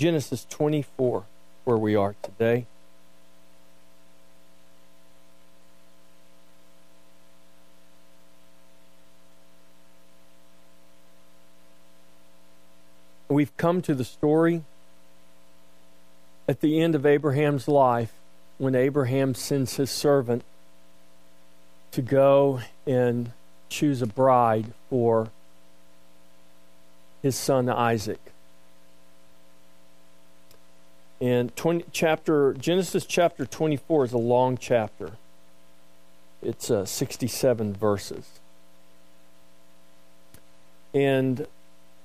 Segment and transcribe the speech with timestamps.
[0.00, 1.24] Genesis 24,
[1.64, 2.64] where we are today.
[13.28, 14.64] We've come to the story
[16.48, 18.14] at the end of Abraham's life
[18.56, 20.44] when Abraham sends his servant
[21.90, 23.32] to go and
[23.68, 25.28] choose a bride for
[27.20, 28.32] his son Isaac.
[31.20, 35.12] And 20, chapter Genesis chapter 24 is a long chapter.
[36.42, 38.40] It's uh, 67 verses.
[40.94, 41.46] And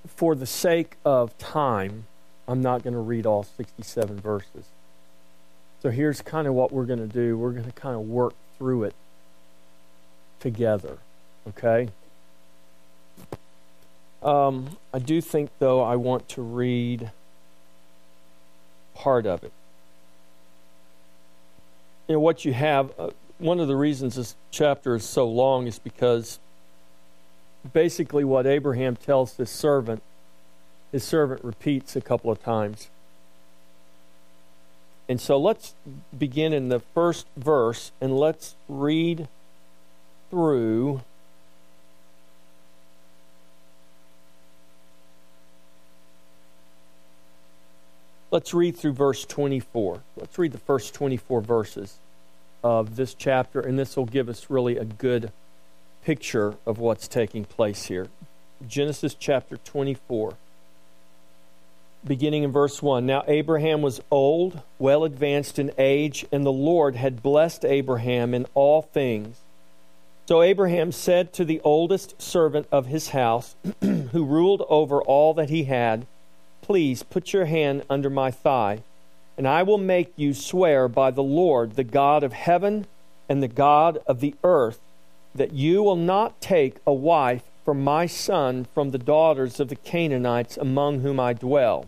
[0.05, 2.05] for the sake of time,
[2.47, 4.65] I'm not going to read all 67 verses.
[5.81, 7.37] So here's kind of what we're going to do.
[7.37, 8.95] We're going to kind of work through it
[10.39, 10.97] together.
[11.47, 11.89] Okay?
[14.21, 17.11] Um, I do think, though, I want to read
[18.95, 19.51] part of it.
[22.07, 25.67] You know, what you have, uh, one of the reasons this chapter is so long
[25.67, 26.39] is because
[27.73, 30.01] basically what Abraham tells his servant,
[30.91, 32.89] his servant repeats a couple of times.
[35.07, 35.75] And so let's
[36.17, 39.27] begin in the first verse and let's read
[40.31, 41.01] through
[48.31, 50.01] Let's read through verse 24.
[50.17, 51.99] Let's read the first 24 verses
[52.63, 55.31] of this chapter, and this will give us really a good
[56.03, 58.07] picture of what's taking place here.
[58.67, 60.33] Genesis chapter 24,
[62.05, 63.05] beginning in verse 1.
[63.05, 68.47] Now Abraham was old, well advanced in age, and the Lord had blessed Abraham in
[68.55, 69.37] all things.
[70.27, 75.51] So Abraham said to the oldest servant of his house, who ruled over all that
[75.51, 76.07] he had,
[76.65, 78.81] Please put your hand under my thigh,
[79.37, 82.87] and I will make you swear by the Lord, the God of heaven
[83.29, 84.79] and the God of the earth,
[85.35, 89.75] that you will not take a wife for my son from the daughters of the
[89.75, 91.87] Canaanites among whom I dwell.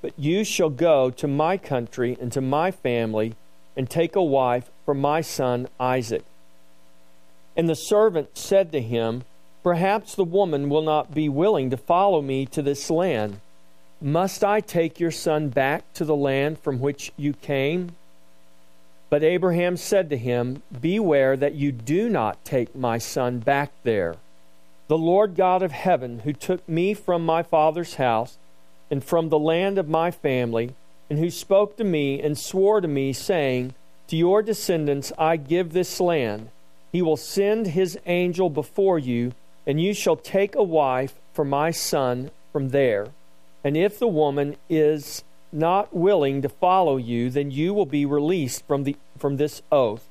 [0.00, 3.36] But you shall go to my country and to my family
[3.76, 6.24] and take a wife for my son Isaac.
[7.56, 9.22] And the servant said to him,
[9.62, 13.38] Perhaps the woman will not be willing to follow me to this land.
[14.04, 17.94] Must I take your son back to the land from which you came?
[19.10, 24.16] But Abraham said to him, Beware that you do not take my son back there.
[24.88, 28.38] The Lord God of heaven, who took me from my father's house
[28.90, 30.74] and from the land of my family,
[31.08, 33.72] and who spoke to me and swore to me, saying,
[34.08, 36.48] To your descendants I give this land,
[36.90, 39.32] he will send his angel before you,
[39.64, 43.06] and you shall take a wife for my son from there.
[43.64, 48.66] And if the woman is not willing to follow you, then you will be released
[48.66, 50.06] from, the, from this oath.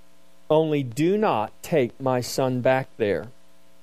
[0.49, 3.27] Only do not take my son back there.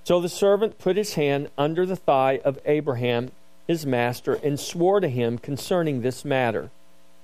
[0.04, 3.30] So the servant put his hand under the thigh of Abraham,
[3.66, 6.70] his master, and swore to him concerning this matter.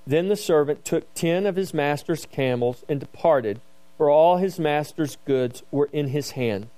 [0.07, 3.61] Then the servant took ten of his master's camels and departed,
[3.97, 6.69] for all his master's goods were in his hand.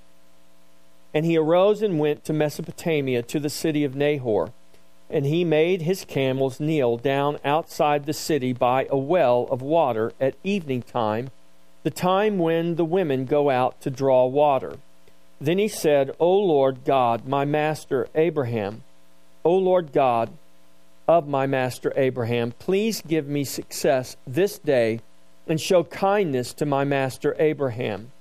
[1.13, 4.53] And he arose and went to Mesopotamia, to the city of Nahor.
[5.09, 10.11] And he made his camels kneel down outside the city by a well of water
[10.19, 11.31] at evening time,
[11.83, 14.77] the time when the women go out to draw water.
[15.39, 18.83] Then he said, O Lord God, my master Abraham,
[19.45, 20.29] O Lord God
[21.07, 24.99] of my master Abraham, please give me success this day
[25.47, 28.11] and show kindness to my master Abraham.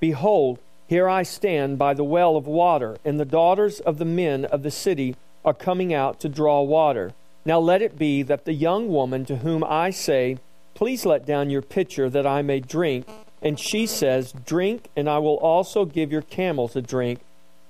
[0.00, 4.44] Behold, here I stand by the well of water, and the daughters of the men
[4.46, 5.14] of the city
[5.44, 7.12] are coming out to draw water.
[7.44, 10.38] Now let it be that the young woman to whom I say,
[10.74, 13.06] Please let down your pitcher that I may drink,
[13.42, 17.20] and she says, Drink, and I will also give your camels a drink,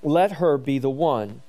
[0.02, 1.42] let her be the one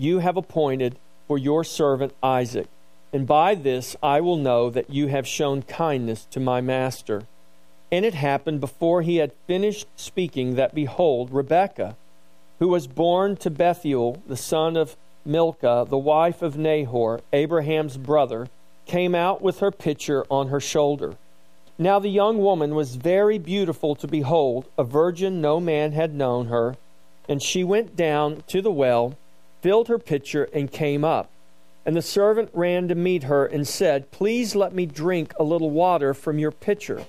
[0.00, 0.96] you have appointed
[1.28, 2.66] for your servant Isaac.
[3.12, 7.24] And by this I will know that you have shown kindness to my master.
[7.92, 11.96] And it happened before he had finished speaking that, behold, Rebekah,
[12.60, 18.48] who was born to Bethuel, the son of Milcah, the wife of Nahor, Abraham's brother,
[18.86, 21.16] came out with her pitcher on her shoulder.
[21.78, 26.46] Now the young woman was very beautiful to behold, a virgin no man had known
[26.46, 26.76] her.
[27.28, 29.16] And she went down to the well,
[29.62, 31.30] filled her pitcher, and came up.
[31.86, 35.70] And the servant ran to meet her and said, Please let me drink a little
[35.70, 37.06] water from your pitcher.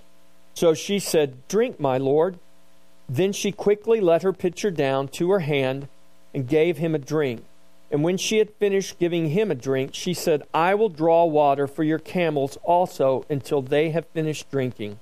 [0.53, 2.39] So she said, Drink, my lord.
[3.11, 5.89] Then she quickly let her pitcher down to her hand
[6.33, 7.43] and gave him a drink.
[7.91, 11.67] And when she had finished giving him a drink, she said, I will draw water
[11.67, 14.97] for your camels also until they have finished drinking.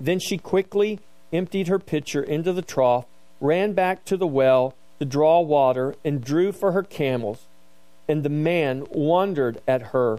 [0.00, 0.98] Then she quickly
[1.32, 3.06] emptied her pitcher into the trough,
[3.40, 7.46] ran back to the well to draw water, and drew for her camels.
[8.08, 10.18] And the man wondered at her.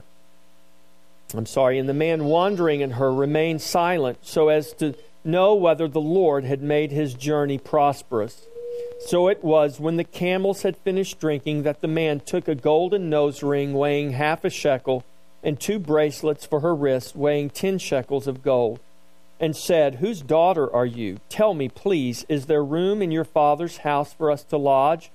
[1.34, 5.88] I'm sorry, and the man wondering at her remained silent so as to know whether
[5.88, 8.46] the Lord had made his journey prosperous.
[9.08, 13.10] So it was when the camels had finished drinking that the man took a golden
[13.10, 15.04] nose ring weighing half a shekel
[15.44, 18.80] and two bracelets for her wrists weighing ten shekels of gold
[19.40, 21.20] and said, Whose daughter are you?
[21.30, 25.12] Tell me, please, is there room in your father's house for us to lodge?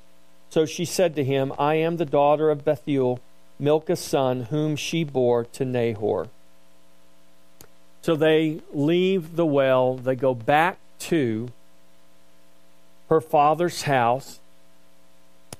[0.51, 3.21] So she said to him, I am the daughter of Bethuel,
[3.59, 6.29] Milcah's son, whom she bore to Nahor.
[8.03, 11.49] So they leave the well, they go back to
[13.09, 14.41] her father's house,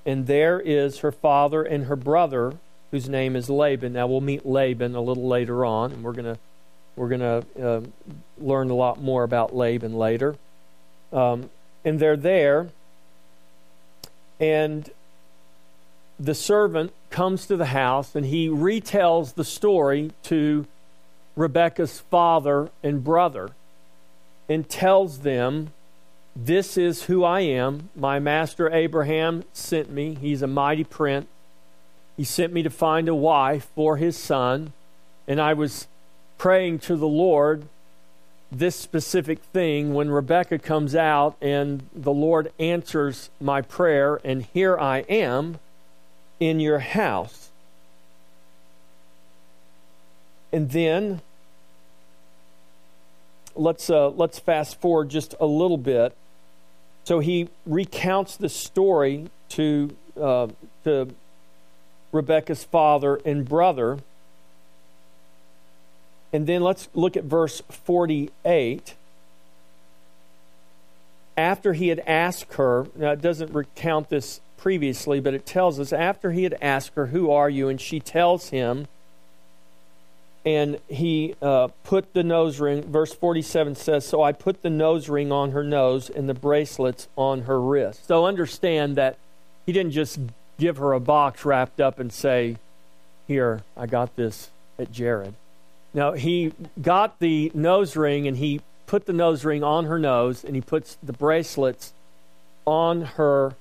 [0.05, 2.55] and there is her father and her brother,
[2.89, 3.93] whose name is Laban.
[3.93, 6.39] Now we'll meet Laban a little later on, and we're to
[6.95, 7.81] we're to uh,
[8.37, 10.35] learn a lot more about Laban later.
[11.13, 11.49] Um,
[11.85, 12.69] and they're there,
[14.39, 14.89] and
[16.21, 20.67] the servant comes to the house and he retells the story to
[21.35, 23.51] Rebekah's father and brother
[24.49, 25.71] and tells them
[26.35, 27.89] this is who I am.
[27.95, 30.15] My master Abraham sent me.
[30.15, 31.27] He's a mighty prince.
[32.17, 34.73] He sent me to find a wife for his son.
[35.27, 35.87] And I was
[36.37, 37.65] praying to the Lord
[38.51, 44.77] this specific thing when Rebecca comes out and the Lord answers my prayer, and here
[44.77, 45.59] I am
[46.39, 47.50] in your house.
[50.51, 51.21] And then
[53.55, 56.15] let's uh, let's fast forward just a little bit
[57.03, 60.47] so he recounts the story to, uh,
[60.83, 61.13] to
[62.11, 63.99] Rebecca's father and brother.
[66.31, 68.95] And then let's look at verse 48.
[71.37, 75.91] After he had asked her, now it doesn't recount this previously, but it tells us
[75.91, 77.67] after he had asked her, Who are you?
[77.67, 78.87] And she tells him,
[80.45, 82.83] and he uh, put the nose ring.
[82.83, 87.07] Verse 47 says, So I put the nose ring on her nose and the bracelets
[87.15, 88.07] on her wrist.
[88.07, 89.17] So understand that
[89.65, 90.19] he didn't just
[90.57, 92.57] give her a box wrapped up and say,
[93.27, 94.49] Here, I got this
[94.79, 95.35] at Jared.
[95.93, 100.43] Now, he got the nose ring and he put the nose ring on her nose
[100.43, 101.93] and he puts the bracelets
[102.65, 103.55] on her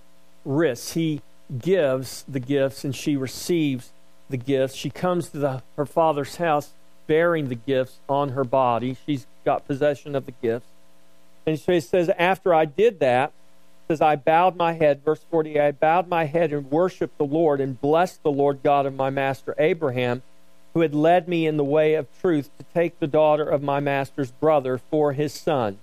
[0.45, 0.95] wrists.
[0.95, 1.21] He
[1.59, 3.91] gives the gifts and she receives
[4.31, 4.75] the gifts.
[4.75, 6.71] She comes to the, her father's house
[7.07, 8.97] bearing the gifts on her body.
[9.07, 10.69] She's got possession of the gifts.
[11.47, 13.33] And so he says, After I did that,
[13.89, 17.61] says, I bowed my head, verse 40, I bowed my head and worshiped the Lord
[17.61, 20.23] and blessed the Lord God of my master Abraham,
[20.73, 23.81] who had led me in the way of truth to take the daughter of my
[23.81, 25.79] master's brother for his son.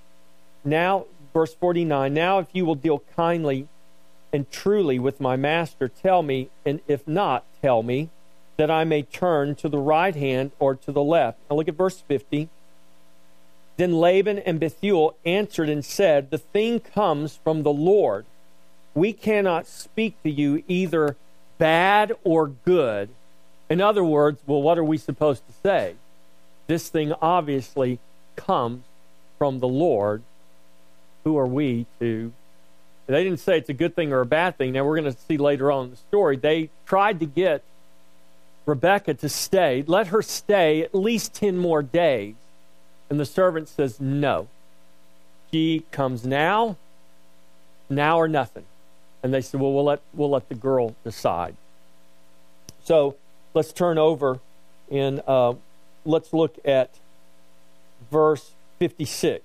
[0.63, 3.67] Now, verse 49, now if you will deal kindly
[4.31, 8.09] and truly with my master, tell me, and if not, tell me
[8.57, 11.39] that I may turn to the right hand or to the left.
[11.49, 12.49] Now look at verse 50.
[13.77, 18.25] Then Laban and Bethuel answered and said, The thing comes from the Lord.
[18.95, 21.15] We cannot speak to you either
[21.59, 23.09] bad or good.
[23.69, 25.95] In other words, well, what are we supposed to say?
[26.65, 27.99] This thing obviously
[28.35, 28.83] comes
[29.37, 30.23] from the Lord.
[31.23, 32.33] Who are we to?
[33.05, 34.73] They didn't say it's a good thing or a bad thing.
[34.73, 36.35] Now, we're going to see later on in the story.
[36.35, 37.63] They tried to get
[38.67, 39.83] Rebecca to stay.
[39.87, 42.35] Let her stay at least 10 more days.
[43.09, 44.49] And the servant says, No.
[45.51, 46.75] She comes now,
[47.89, 48.65] now or nothing.
[49.23, 51.55] And they said, Well, we'll let, we'll let the girl decide.
[52.83, 53.15] So
[53.53, 54.39] let's turn over
[54.91, 55.53] and uh,
[56.05, 56.91] let's look at
[58.11, 59.43] verse 56.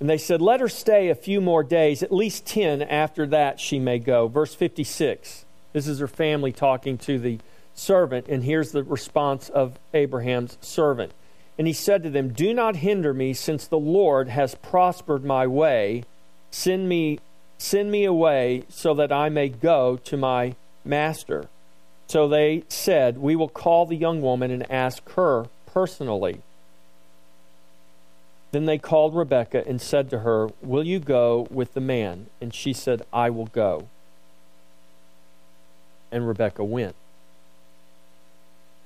[0.00, 3.60] And they said, Let her stay a few more days, at least 10 after that
[3.60, 4.26] she may go.
[4.26, 5.44] Verse 56.
[5.72, 7.38] This is her family talking to the
[7.74, 11.12] servant, and here's the response of Abraham's servant.
[11.58, 15.46] And he said to them, Do not hinder me, since the Lord has prospered my
[15.46, 16.04] way.
[16.50, 17.18] Send me,
[17.58, 21.48] send me away, so that I may go to my master.
[22.08, 26.40] So they said, We will call the young woman and ask her personally.
[28.52, 32.26] Then they called Rebekah and said to her, Will you go with the man?
[32.40, 33.86] And she said, I will go
[36.10, 36.94] and Rebekah went.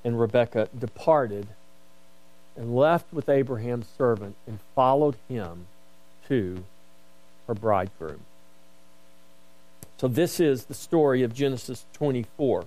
[0.04, 1.48] And Rebekah departed
[2.56, 5.66] and left with Abraham's servant and followed him
[6.28, 6.64] to
[7.46, 8.20] her bridegroom.
[9.98, 12.66] So, this is the story of Genesis 24.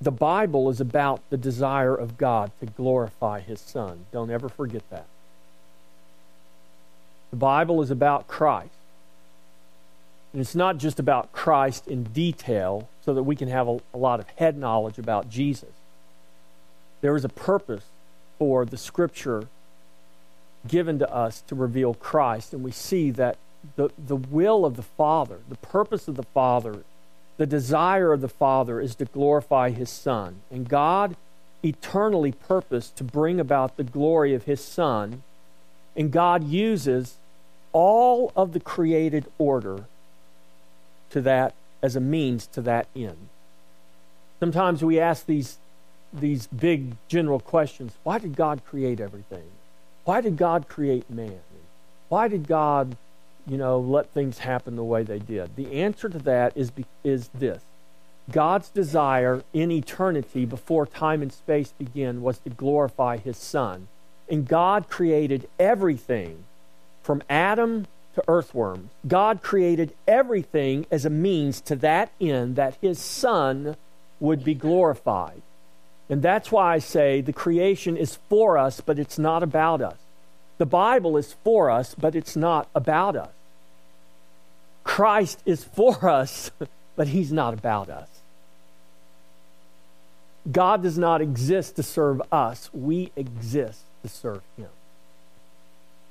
[0.00, 4.06] The Bible is about the desire of God to glorify His Son.
[4.12, 5.06] Don't ever forget that.
[7.30, 8.75] The Bible is about Christ.
[10.32, 13.98] And it's not just about Christ in detail so that we can have a, a
[13.98, 15.70] lot of head knowledge about Jesus.
[17.00, 17.84] There is a purpose
[18.38, 19.48] for the Scripture
[20.66, 23.36] given to us to reveal Christ, and we see that
[23.76, 26.82] the, the will of the Father, the purpose of the Father,
[27.36, 30.42] the desire of the Father is to glorify His Son.
[30.50, 31.16] And God
[31.62, 35.22] eternally purposed to bring about the glory of His Son.
[35.94, 37.16] And God uses
[37.72, 39.84] all of the created order
[41.10, 43.28] to that as a means to that end.
[44.40, 45.58] Sometimes we ask these,
[46.12, 49.50] these big general questions why did God create everything?
[50.04, 51.40] Why did God create man?
[52.08, 52.96] Why did God
[53.48, 55.56] you know, let things happen the way they did?
[55.56, 56.72] The answer to that is,
[57.04, 57.62] is this
[58.30, 63.88] God's desire in eternity before time and space began was to glorify his Son.
[64.28, 66.44] And God created everything
[67.02, 67.86] from Adam
[68.16, 68.90] to earthworms.
[69.06, 73.76] God created everything as a means to that end that his Son
[74.18, 75.42] would be glorified.
[76.08, 79.98] And that's why I say the creation is for us, but it's not about us.
[80.58, 83.32] The Bible is for us, but it's not about us.
[84.82, 86.50] Christ is for us,
[86.96, 88.08] but he's not about us.
[90.50, 94.68] God does not exist to serve us, we exist to serve him.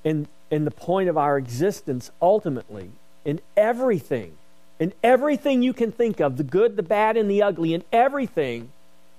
[0.06, 2.92] And, and the point of our existence, ultimately,
[3.26, 4.38] in everything,
[4.80, 8.72] in everything you can think of, the good, the bad, and the ugly, in everything,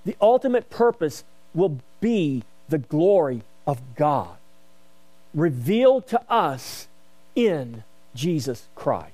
[0.05, 4.37] the ultimate purpose will be the glory of God
[5.33, 6.87] revealed to us
[7.35, 7.83] in
[8.15, 9.11] Jesus Christ.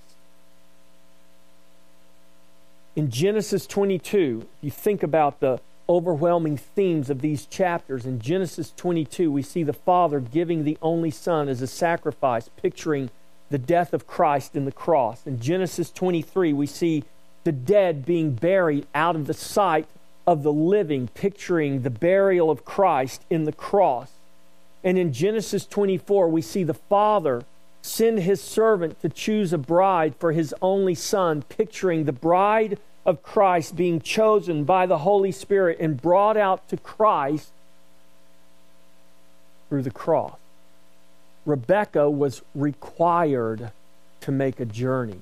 [2.96, 8.06] in Genesis 22, you think about the overwhelming themes of these chapters.
[8.06, 13.10] In Genesis 22, we see the Father giving the only Son as a sacrifice, picturing
[13.50, 15.26] the death of Christ in the cross.
[15.28, 17.04] In Genesis 23, we see
[17.44, 19.88] the dead being buried out of the sight
[20.26, 24.12] of the living, picturing the burial of Christ in the cross.
[24.84, 27.44] And in Genesis 24, we see the Father
[27.82, 33.24] send his servant to choose a bride for his only son, picturing the bride of
[33.24, 37.50] Christ being chosen by the Holy Spirit and brought out to Christ
[39.70, 40.38] through the cross.
[41.46, 43.72] Rebecca was required
[44.22, 45.20] to make a journey.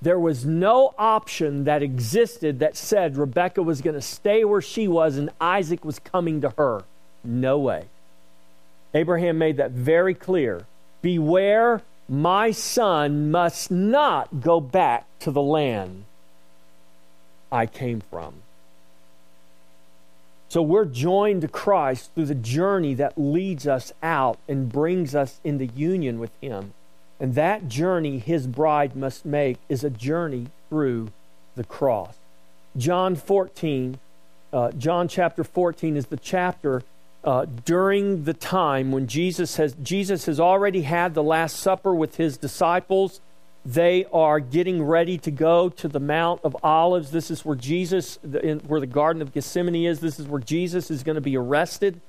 [0.00, 4.88] There was no option that existed that said Rebecca was going to stay where she
[4.88, 6.84] was and Isaac was coming to her.
[7.22, 7.84] No way.
[8.94, 10.66] Abraham made that very clear.
[11.02, 16.04] Beware, my son must not go back to the land
[17.52, 18.34] I came from.
[20.48, 25.40] So we're joined to Christ through the journey that leads us out and brings us
[25.44, 26.74] into union with Him.
[27.22, 31.12] And that journey his bride must make is a journey through
[31.54, 32.16] the cross.
[32.76, 34.00] John 14,
[34.52, 36.82] uh, John chapter 14 is the chapter
[37.22, 42.16] uh, during the time when Jesus has Jesus has already had the Last Supper with
[42.16, 43.20] his disciples.
[43.64, 47.10] They are getting ready to go to the Mount of Olives.
[47.12, 50.00] This is where Jesus, where the Garden of Gethsemane is.
[50.00, 52.00] This is where Jesus is going to be arrested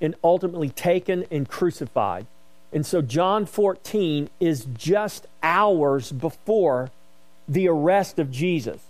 [0.00, 2.26] and ultimately taken and crucified.
[2.72, 6.90] And so John 14 is just hours before
[7.48, 8.80] the arrest of Jesus.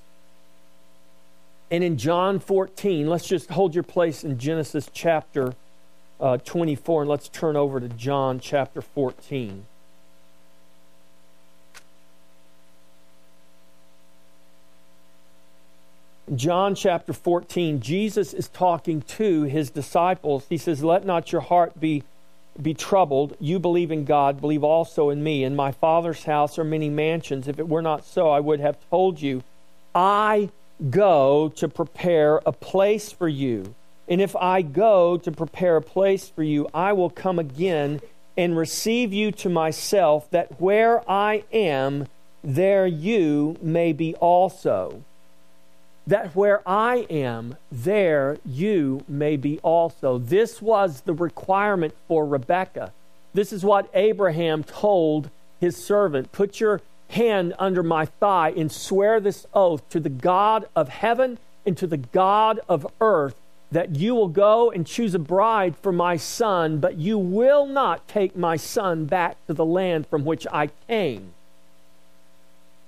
[1.70, 5.54] And in John 14, let's just hold your place in Genesis chapter
[6.18, 9.66] uh, 24, and let's turn over to John chapter 14.
[16.34, 20.44] John chapter 14, Jesus is talking to his disciples.
[20.48, 22.02] He says, Let not your heart be,
[22.60, 23.36] be troubled.
[23.38, 25.44] You believe in God, believe also in me.
[25.44, 27.46] In my Father's house are many mansions.
[27.46, 29.44] If it were not so, I would have told you.
[29.94, 30.50] I
[30.90, 33.76] go to prepare a place for you.
[34.08, 38.00] And if I go to prepare a place for you, I will come again
[38.36, 42.08] and receive you to myself, that where I am,
[42.42, 45.04] there you may be also.
[46.06, 50.18] That where I am, there you may be also.
[50.18, 52.92] This was the requirement for Rebekah.
[53.34, 59.20] This is what Abraham told his servant Put your hand under my thigh and swear
[59.20, 63.34] this oath to the God of heaven and to the God of earth
[63.72, 68.06] that you will go and choose a bride for my son, but you will not
[68.06, 71.32] take my son back to the land from which I came.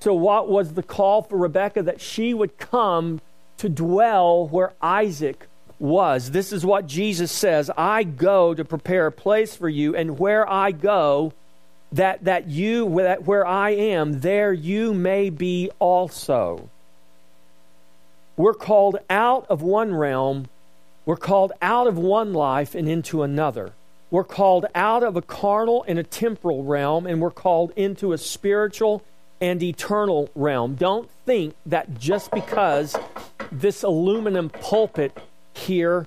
[0.01, 1.83] So, what was the call for Rebekah?
[1.83, 3.21] That she would come
[3.59, 6.31] to dwell where Isaac was.
[6.31, 10.49] This is what Jesus says I go to prepare a place for you, and where
[10.49, 11.33] I go,
[11.93, 16.69] that, that you, that where I am, there you may be also.
[18.37, 20.49] We're called out of one realm,
[21.05, 23.73] we're called out of one life and into another.
[24.11, 28.19] We're called out of a carnal and a temporal realm, and we're called into a
[28.19, 29.03] spiritual
[29.41, 30.75] and eternal realm.
[30.75, 32.97] Don't think that just because
[33.53, 35.17] this aluminum pulpit
[35.55, 36.07] here,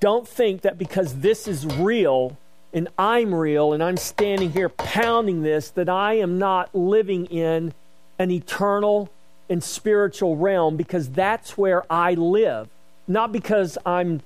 [0.00, 2.36] don't think that because this is real
[2.72, 7.72] and I'm real and I'm standing here pounding this, that I am not living in
[8.18, 9.08] an eternal
[9.48, 12.68] and spiritual realm because that's where I live.
[13.06, 14.20] Not because I'm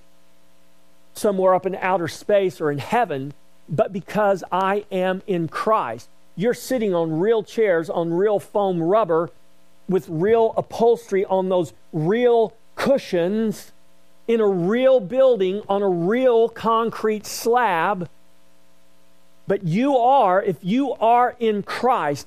[1.14, 3.34] somewhere up in outer space or in heaven,
[3.68, 6.08] but because I am in Christ.
[6.36, 9.30] You're sitting on real chairs, on real foam rubber,
[9.88, 13.72] with real upholstery on those real cushions
[14.26, 18.08] in a real building on a real concrete slab.
[19.46, 22.26] But you are, if you are in Christ,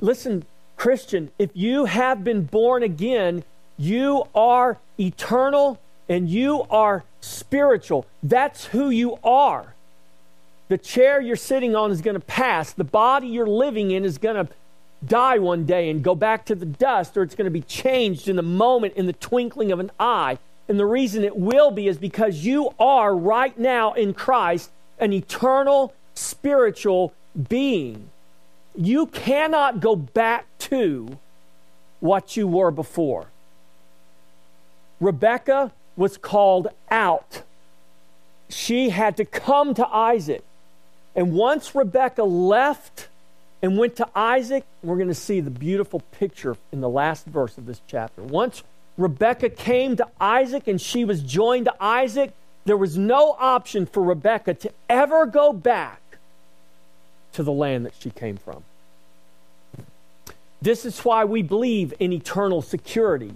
[0.00, 0.44] listen,
[0.76, 3.44] Christian, if you have been born again,
[3.76, 8.06] you are eternal and you are spiritual.
[8.22, 9.74] That's who you are.
[10.70, 12.72] The chair you're sitting on is going to pass.
[12.72, 14.52] The body you're living in is going to
[15.04, 18.28] die one day and go back to the dust, or it's going to be changed
[18.28, 20.38] in the moment, in the twinkling of an eye.
[20.68, 25.12] And the reason it will be is because you are right now in Christ an
[25.12, 27.14] eternal spiritual
[27.48, 28.08] being.
[28.76, 31.18] You cannot go back to
[31.98, 33.26] what you were before.
[35.00, 37.42] Rebecca was called out.
[38.48, 40.44] She had to come to Isaac.
[41.14, 43.08] And once Rebecca left
[43.62, 47.58] and went to Isaac, we're going to see the beautiful picture in the last verse
[47.58, 48.22] of this chapter.
[48.22, 48.62] Once
[48.96, 52.32] Rebecca came to Isaac and she was joined to Isaac,
[52.64, 56.00] there was no option for Rebecca to ever go back
[57.32, 58.62] to the land that she came from.
[60.62, 63.34] This is why we believe in eternal security.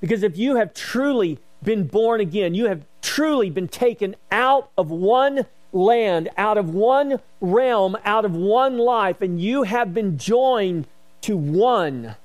[0.00, 4.90] Because if you have truly been born again, you have truly been taken out of
[4.90, 10.86] one land, out of one realm, out of one life, and you have been joined
[11.22, 12.16] to one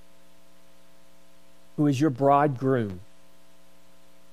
[1.77, 2.99] who is your bridegroom,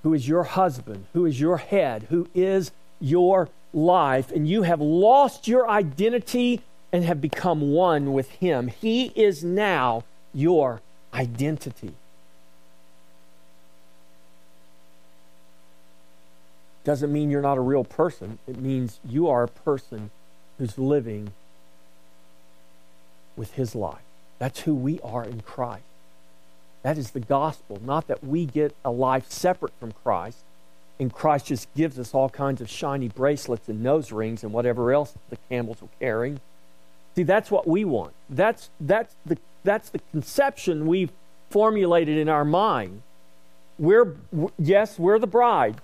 [0.02, 2.70] who is your husband, who is your head, who is
[3.00, 6.60] your life, and you have lost your identity
[6.92, 8.68] and have become one with him.
[8.68, 10.80] He is now your
[11.14, 11.94] identity.
[16.84, 18.38] Doesn't mean you're not a real person.
[18.46, 20.10] It means you are a person
[20.58, 21.32] who's living
[23.36, 24.02] with his life.
[24.38, 25.84] That's who we are in Christ.
[26.82, 30.44] That is the gospel, not that we get a life separate from Christ
[31.00, 34.92] and Christ just gives us all kinds of shiny bracelets and nose rings and whatever
[34.92, 36.40] else the camels were carrying.
[37.16, 38.12] See, that's what we want.
[38.28, 41.10] That's, that's, the, that's the conception we've
[41.48, 43.00] formulated in our mind.
[43.78, 44.14] We're,
[44.58, 45.80] yes, we're the bride,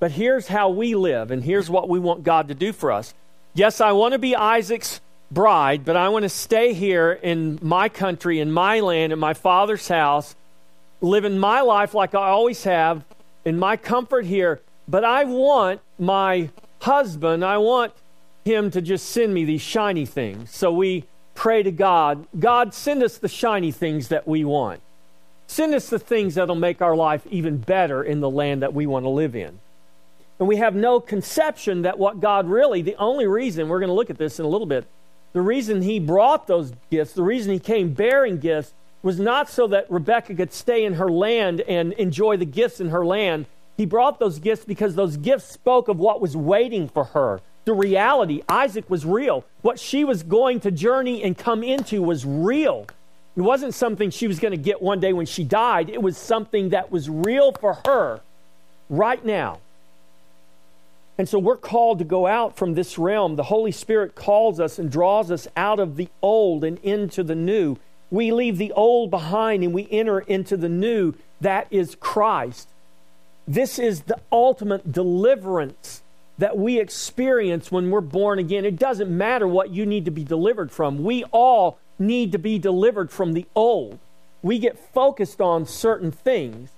[0.00, 3.14] but here's how we live, and here's what we want God to do for us.
[3.54, 7.88] Yes, I want to be Isaac's bride, but I want to stay here in my
[7.88, 10.36] country, in my land, in my father's house,
[11.00, 13.04] living my life like I always have,
[13.44, 14.60] in my comfort here.
[14.86, 17.92] But I want my husband, I want
[18.44, 20.50] him to just send me these shiny things.
[20.54, 24.80] So we pray to God God, send us the shiny things that we want.
[25.46, 28.86] Send us the things that'll make our life even better in the land that we
[28.86, 29.58] want to live in.
[30.38, 33.94] And we have no conception that what God really, the only reason, we're going to
[33.94, 34.86] look at this in a little bit,
[35.32, 38.72] the reason He brought those gifts, the reason He came bearing gifts,
[39.02, 42.90] was not so that Rebecca could stay in her land and enjoy the gifts in
[42.90, 43.46] her land.
[43.76, 47.40] He brought those gifts because those gifts spoke of what was waiting for her.
[47.64, 49.44] The reality, Isaac was real.
[49.62, 52.86] What she was going to journey and come into was real.
[53.36, 56.16] It wasn't something she was going to get one day when she died, it was
[56.16, 58.20] something that was real for her
[58.90, 59.60] right now.
[61.18, 63.34] And so we're called to go out from this realm.
[63.34, 67.34] The Holy Spirit calls us and draws us out of the old and into the
[67.34, 67.76] new.
[68.10, 71.14] We leave the old behind and we enter into the new.
[71.40, 72.68] That is Christ.
[73.48, 76.02] This is the ultimate deliverance
[76.38, 78.64] that we experience when we're born again.
[78.64, 81.02] It doesn't matter what you need to be delivered from.
[81.02, 83.98] We all need to be delivered from the old.
[84.40, 86.70] We get focused on certain things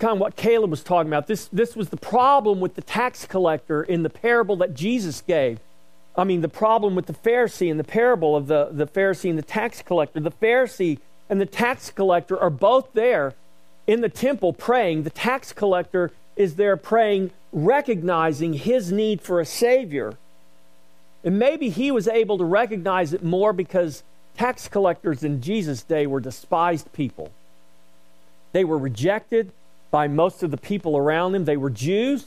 [0.00, 1.26] kind of what Caleb was talking about.
[1.26, 5.60] This, this was the problem with the tax collector in the parable that Jesus gave.
[6.16, 9.38] I mean, the problem with the Pharisee and the parable of the, the Pharisee and
[9.38, 10.18] the tax collector.
[10.18, 13.34] The Pharisee and the tax collector are both there
[13.86, 15.04] in the temple praying.
[15.04, 20.14] The tax collector is there praying, recognizing his need for a Savior.
[21.22, 24.02] And maybe he was able to recognize it more because
[24.36, 27.30] tax collectors in Jesus' day were despised people.
[28.52, 29.52] They were rejected
[29.90, 31.44] by most of the people around him.
[31.44, 32.26] They were Jews.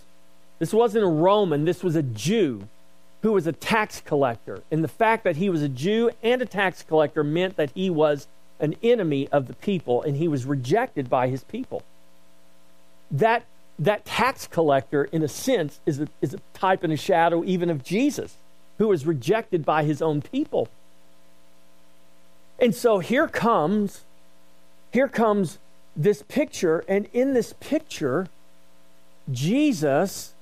[0.59, 2.67] This wasn't a Roman, this was a Jew
[3.23, 4.61] who was a tax collector.
[4.69, 7.89] And the fact that he was a Jew and a tax collector meant that he
[7.89, 8.27] was
[8.59, 11.83] an enemy of the people and he was rejected by his people.
[13.09, 13.45] That,
[13.79, 17.69] that tax collector, in a sense, is a, is a type and a shadow even
[17.69, 18.37] of Jesus,
[18.77, 20.67] who was rejected by his own people.
[22.59, 24.03] And so here comes,
[24.91, 25.59] here comes
[25.95, 28.27] this picture, and in this picture,
[29.31, 30.33] Jesus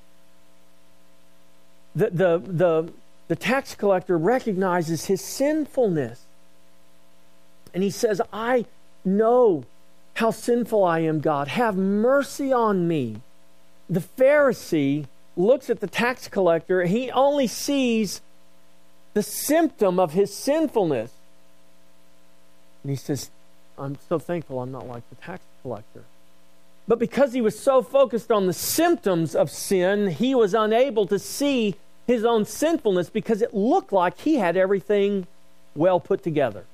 [1.95, 2.93] the, the, the,
[3.27, 6.21] the tax collector recognizes his sinfulness.
[7.73, 8.65] And he says, I
[9.03, 9.65] know
[10.15, 11.47] how sinful I am, God.
[11.47, 13.21] Have mercy on me.
[13.89, 18.21] The Pharisee looks at the tax collector, he only sees
[19.13, 21.11] the symptom of his sinfulness.
[22.83, 23.29] And he says,
[23.77, 26.03] I'm so thankful I'm not like the tax collector.
[26.87, 31.19] But because he was so focused on the symptoms of sin, he was unable to
[31.19, 31.75] see
[32.07, 35.27] his own sinfulness because it looked like he had everything
[35.75, 36.65] well put together.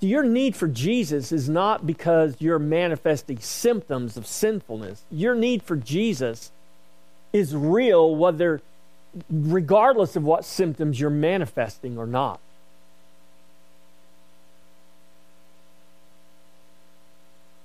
[0.00, 5.02] Your need for Jesus is not because you're manifesting symptoms of sinfulness.
[5.10, 6.52] Your need for Jesus
[7.32, 8.60] is real whether
[9.30, 12.38] regardless of what symptoms you're manifesting or not.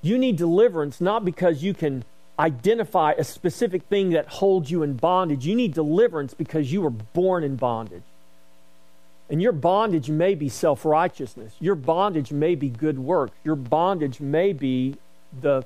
[0.01, 2.05] You need deliverance not because you can
[2.37, 5.45] identify a specific thing that holds you in bondage.
[5.45, 8.03] You need deliverance because you were born in bondage.
[9.29, 11.53] And your bondage may be self righteousness.
[11.59, 13.33] Your bondage may be good works.
[13.43, 14.95] Your bondage may be
[15.39, 15.65] the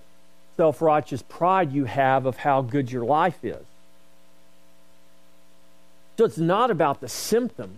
[0.58, 3.64] self righteous pride you have of how good your life is.
[6.18, 7.78] So it's not about the symptom,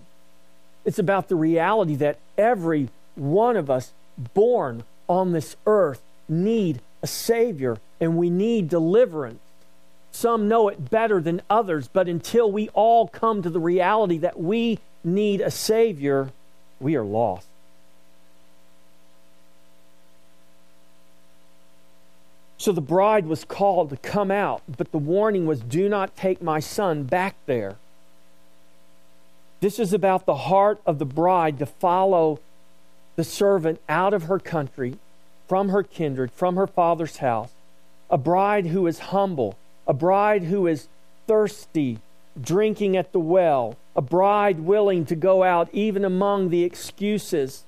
[0.86, 3.91] it's about the reality that every one of us
[4.34, 9.40] born on this earth need a Savior and we need deliverance.
[10.12, 14.40] Some know it better than others, but until we all come to the reality that
[14.40, 16.32] we need a Savior,
[16.80, 17.48] we are lost.
[22.58, 26.42] So the bride was called to come out, but the warning was do not take
[26.42, 27.76] my son back there.
[29.60, 32.40] This is about the heart of the bride to follow
[33.16, 34.98] the servant out of her country
[35.48, 37.52] from her kindred, from her father's house,
[38.10, 40.88] a bride who is humble, a bride who is
[41.28, 42.00] thirsty,
[42.40, 47.64] drinking at the well, a bride willing to go out even among the excuses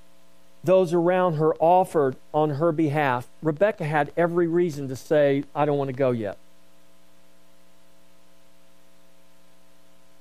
[0.64, 3.28] those around her offered on her behalf.
[3.42, 6.38] Rebecca had every reason to say, I don't want to go yet.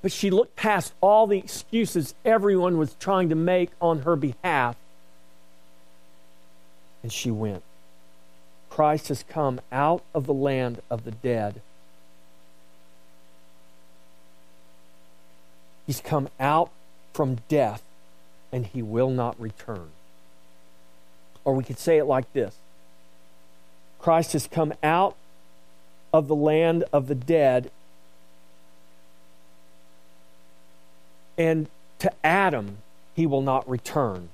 [0.01, 4.77] But she looked past all the excuses everyone was trying to make on her behalf
[7.03, 7.63] and she went.
[8.69, 11.61] Christ has come out of the land of the dead.
[15.85, 16.69] He's come out
[17.13, 17.81] from death
[18.51, 19.89] and he will not return.
[21.43, 22.55] Or we could say it like this
[23.99, 25.15] Christ has come out
[26.13, 27.71] of the land of the dead
[31.37, 31.67] and
[31.99, 32.77] to Adam
[33.15, 34.29] he will not return.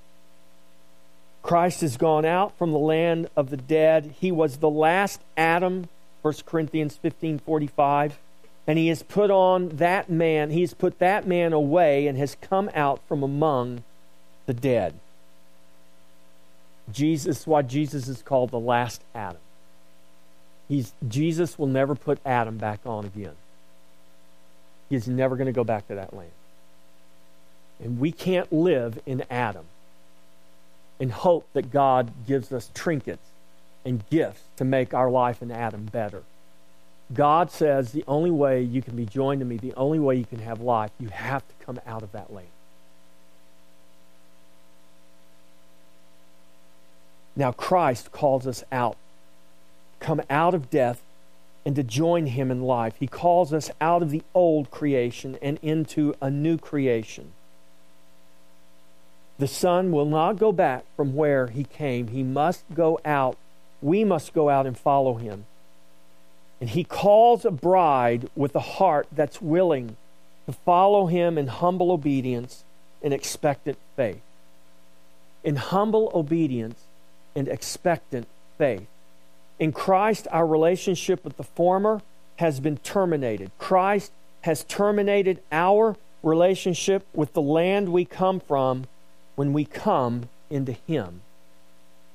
[1.44, 4.16] Christ has gone out from the land of the dead.
[4.20, 5.90] He was the last Adam,
[6.22, 8.18] 1 Corinthians 15 45.
[8.66, 12.38] And he has put on that man, he has put that man away and has
[12.40, 13.84] come out from among
[14.46, 14.94] the dead.
[16.92, 19.42] Jesus, why Jesus is called the last Adam.
[20.70, 23.36] He's, Jesus will never put Adam back on again.
[24.90, 26.32] He's never going to go back to that land.
[27.84, 29.66] And we can't live in Adam
[31.00, 33.30] and hope that God gives us trinkets
[33.86, 36.24] and gifts to make our life in Adam better.
[37.14, 40.26] God says the only way you can be joined to me, the only way you
[40.26, 42.48] can have life, you have to come out of that land.
[47.36, 48.96] Now, Christ calls us out,
[50.00, 51.02] come out of death
[51.66, 52.96] and to join him in life.
[53.00, 57.32] He calls us out of the old creation and into a new creation.
[59.40, 62.08] The Son will not go back from where he came.
[62.08, 63.38] He must go out.
[63.82, 65.46] We must go out and follow him.
[66.62, 69.98] And he calls a bride with a heart that's willing
[70.46, 72.64] to follow him in humble obedience
[73.02, 74.22] and expectant faith.
[75.44, 76.84] In humble obedience
[77.36, 78.88] and expectant faith.
[79.60, 82.02] In Christ, our relationship with the former
[82.38, 83.52] has been terminated.
[83.58, 88.86] Christ has terminated our relationship with the land we come from
[89.36, 91.22] when we come into Him.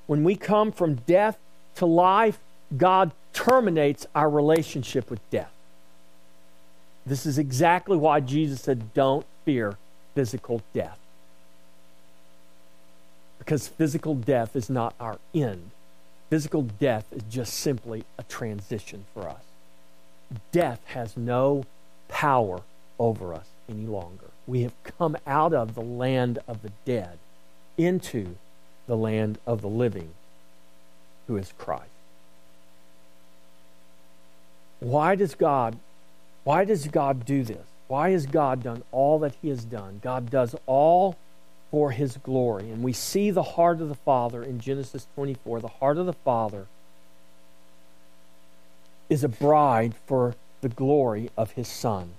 [0.07, 1.38] When we come from death
[1.76, 2.38] to life,
[2.76, 5.52] God terminates our relationship with death.
[7.07, 9.76] This is exactly why Jesus said, Don't fear
[10.14, 10.98] physical death.
[13.38, 15.70] Because physical death is not our end.
[16.28, 19.44] Physical death is just simply a transition for us.
[20.52, 21.64] Death has no
[22.09, 22.61] power
[22.98, 24.27] over us any longer.
[24.48, 27.18] We have come out of the land of the dead
[27.76, 28.34] into
[28.88, 30.14] the land of the living,
[31.28, 31.84] who is Christ.
[34.80, 35.78] Why does God
[36.48, 37.66] why does God do this?
[37.88, 40.00] Why has God done all that he has done?
[40.02, 41.18] God does all
[41.70, 42.70] for his glory.
[42.70, 45.61] And we see the heart of the Father in Genesis 24.
[45.61, 46.68] The heart of the Father
[49.11, 52.14] is a bride for the glory of his Son.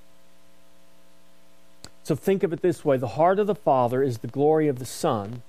[2.10, 4.80] So think of it this way the heart of the Father is the glory of
[4.80, 5.44] the Son,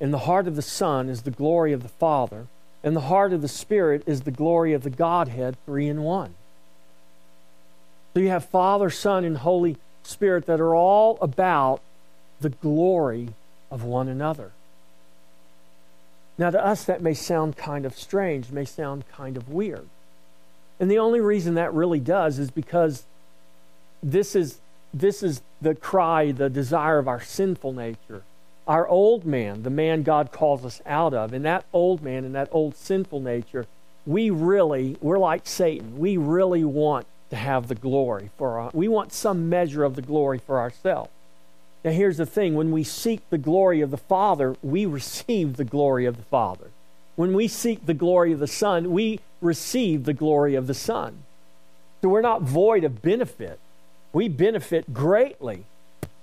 [0.00, 2.46] and the heart of the Son is the glory of the Father,
[2.84, 6.36] and the heart of the Spirit is the glory of the Godhead, three in one.
[8.12, 11.80] So you have Father, Son, and Holy Spirit that are all about
[12.40, 13.30] the glory
[13.68, 14.52] of one another.
[16.38, 19.88] Now, to us, that may sound kind of strange, may sound kind of weird.
[20.78, 23.02] And the only reason that really does is because
[24.00, 24.60] this is,
[24.94, 28.22] this is the cry, the desire of our sinful nature.
[28.66, 32.34] Our old man, the man God calls us out of, and that old man and
[32.34, 33.66] that old sinful nature,
[34.06, 35.98] we really, we're like Satan.
[35.98, 40.02] We really want to have the glory for our, we want some measure of the
[40.02, 41.10] glory for ourselves.
[41.84, 45.64] Now, here's the thing when we seek the glory of the Father, we receive the
[45.64, 46.70] glory of the Father.
[47.16, 51.24] When we seek the glory of the Son, we receive the glory of the Son.
[52.00, 53.58] So we're not void of benefit.
[54.14, 55.66] We benefit greatly.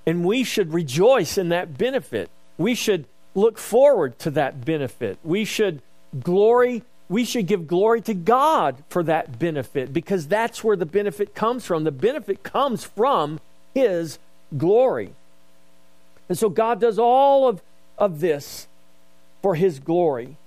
[0.07, 2.31] And we should rejoice in that benefit.
[2.57, 5.19] We should look forward to that benefit.
[5.23, 5.83] We should
[6.23, 11.35] glory, we should give glory to God for that benefit because that's where the benefit
[11.35, 11.83] comes from.
[11.83, 13.39] The benefit comes from
[13.75, 14.17] His
[14.57, 15.13] glory.
[16.31, 17.61] And so God does all of,
[17.97, 18.67] of this
[19.41, 20.37] for his glory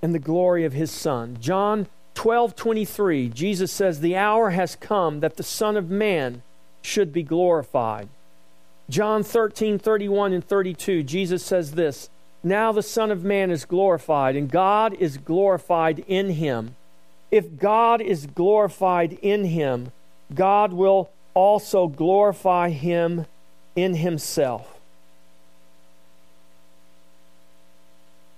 [0.00, 1.36] and the glory of his Son.
[1.40, 6.42] John 12 23, Jesus says, The hour has come that the Son of Man
[6.82, 8.08] should be glorified.
[8.90, 12.10] John 13 31 and 32, Jesus says this
[12.42, 16.76] Now the Son of Man is glorified, and God is glorified in him.
[17.30, 19.92] If God is glorified in him,
[20.34, 23.26] God will also glorify him
[23.74, 24.80] in himself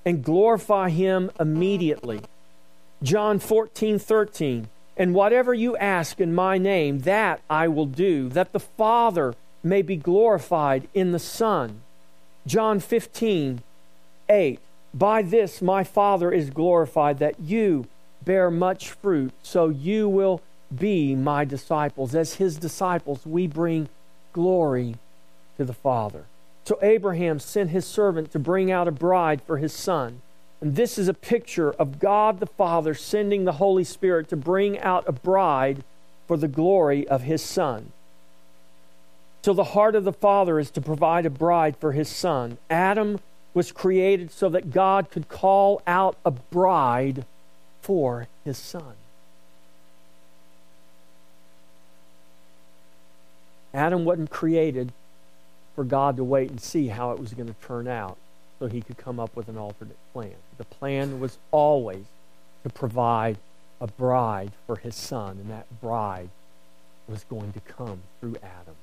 [0.04, 2.20] and glorify him immediately.
[3.04, 4.68] John 14, 13.
[4.96, 9.82] And whatever you ask in my name, that I will do, that the Father may
[9.82, 11.82] be glorified in the Son.
[12.46, 13.62] John 15,
[14.30, 14.60] 8.
[14.94, 17.86] By this my Father is glorified, that you
[18.24, 20.40] bear much fruit, so you will
[20.74, 22.14] be my disciples.
[22.14, 23.90] As his disciples, we bring
[24.32, 24.96] glory
[25.58, 26.24] to the Father.
[26.64, 30.22] So Abraham sent his servant to bring out a bride for his son.
[30.64, 34.79] And this is a picture of God the Father sending the Holy Spirit to bring
[34.79, 35.85] out a bride
[36.27, 37.92] for the glory of his son.
[39.42, 42.57] So the heart of the Father is to provide a bride for his son.
[42.70, 43.20] Adam
[43.53, 47.27] was created so that God could call out a bride
[47.83, 48.94] for his son.
[53.74, 54.94] Adam wasn't created
[55.74, 58.16] for God to wait and see how it was going to turn out
[58.58, 60.34] so he could come up with an alternate plan.
[60.58, 62.04] The plan was always
[62.62, 63.38] to provide
[63.80, 66.30] a bride for his son, and that bride
[67.08, 68.76] was going to come through Adam.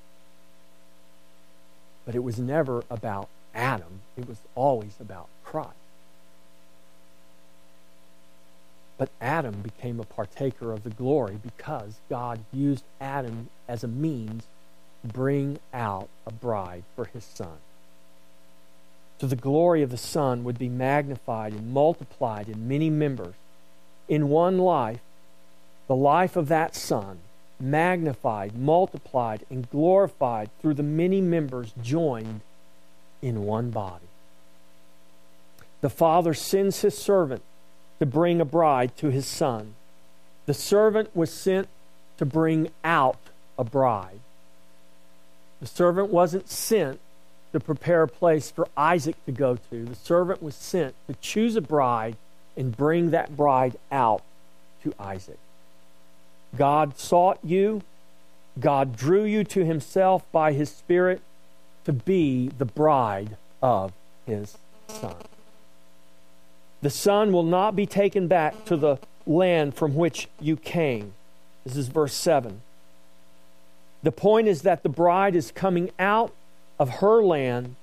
[2.06, 5.76] But it was never about Adam, it was always about Christ.
[8.98, 14.44] But Adam became a partaker of the glory because God used Adam as a means
[15.02, 17.58] to bring out a bride for his son.
[19.22, 23.36] So the glory of the Son would be magnified and multiplied in many members.
[24.10, 25.02] In one life,
[25.88, 27.20] the life of that Son,
[27.60, 32.42] magnified, multiplied, and glorified through the many members joined
[33.22, 34.08] in one body.
[35.82, 37.44] The Father sends his servant
[38.00, 39.76] to bring a bride to his Son.
[40.48, 41.70] The The servant was sent
[42.18, 43.20] to bring out
[43.58, 44.20] a bride.
[45.60, 47.00] The servant wasn't sent
[47.52, 49.86] to prepare a place for Isaac to go to.
[49.86, 52.16] The servant was sent to choose a bride
[52.56, 54.22] and bring that bride out
[54.84, 55.40] to Isaac.
[56.58, 57.82] God sought you,
[58.60, 61.22] God drew you to himself by his Spirit
[61.86, 63.94] to be the bride of
[64.26, 65.16] his Son.
[66.82, 71.14] The Son will not be taken back to the land from which you came.
[71.64, 72.62] This is verse 7.
[74.04, 76.34] The point is that the bride is coming out
[76.82, 77.76] of her land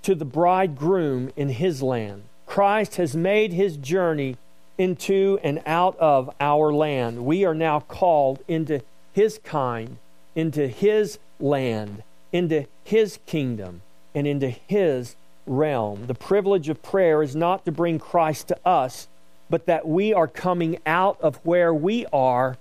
[0.00, 2.22] to the bridegroom in his land.
[2.46, 4.38] Christ has made his journey
[4.78, 7.26] into and out of our land.
[7.26, 8.80] We are now called into
[9.12, 9.98] his kind,
[10.34, 13.82] into his land, into his kingdom,
[14.14, 15.14] and into his
[15.46, 16.06] realm.
[16.06, 19.08] The privilege of prayer is not to bring Christ to us,
[19.50, 22.56] but that we are coming out of where we are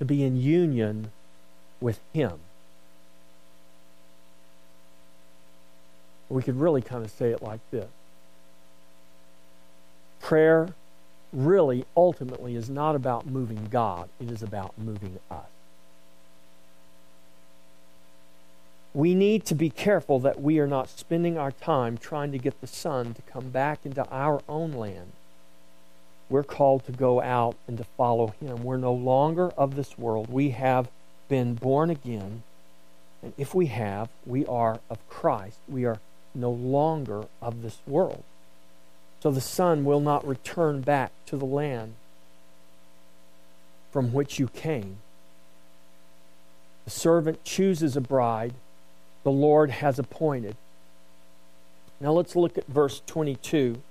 [0.00, 1.12] to be in union
[1.80, 2.40] with Him.
[6.30, 7.88] We could really kind of say it like this
[10.20, 10.68] prayer
[11.32, 15.46] really ultimately is not about moving God, it is about moving us.
[18.92, 22.60] We need to be careful that we are not spending our time trying to get
[22.60, 25.12] the Son to come back into our own land.
[26.28, 28.64] We're called to go out and to follow Him.
[28.64, 30.28] We're no longer of this world.
[30.28, 30.88] We have
[31.28, 32.42] been born again.
[33.22, 35.58] And if we have, we are of Christ.
[35.68, 36.00] We are
[36.34, 38.24] no longer of this world.
[39.22, 41.94] So the Son will not return back to the land
[43.92, 44.98] from which you came.
[46.84, 48.54] The servant chooses a bride
[49.22, 50.56] the Lord has appointed.
[52.00, 53.82] Now let's look at verse 22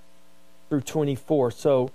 [0.68, 1.52] through 24.
[1.52, 1.90] So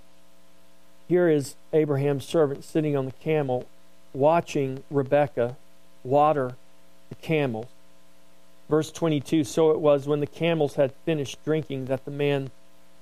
[1.08, 3.66] here is Abraham's servant sitting on the camel,
[4.14, 5.56] watching Rebekah
[6.02, 6.56] water
[7.10, 7.66] the camels.
[8.68, 12.50] Verse 22 So it was when the camels had finished drinking that the man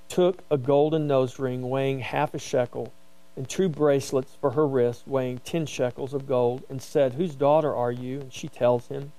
[0.08, 2.92] took a golden nose ring weighing half a shekel
[3.36, 7.74] and two bracelets for her wrist weighing ten shekels of gold and said, Whose daughter
[7.74, 8.20] are you?
[8.20, 9.12] And she tells him,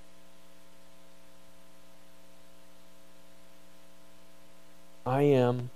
[5.04, 5.70] I am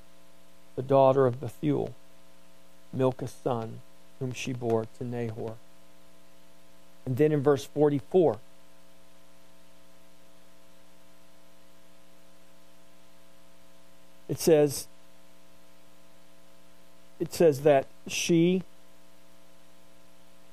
[0.76, 1.94] the daughter of Bethuel,
[2.92, 3.80] Milcah's son,
[4.18, 5.54] whom she bore to Nahor.
[7.06, 8.38] And then in verse 44,
[14.30, 14.86] it says,
[17.18, 18.62] it says that she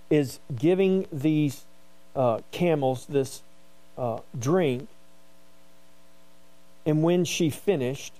[0.09, 1.63] is giving these
[2.15, 3.43] uh, camels this
[3.95, 4.87] uh, drink,
[6.87, 8.13] and when she finished,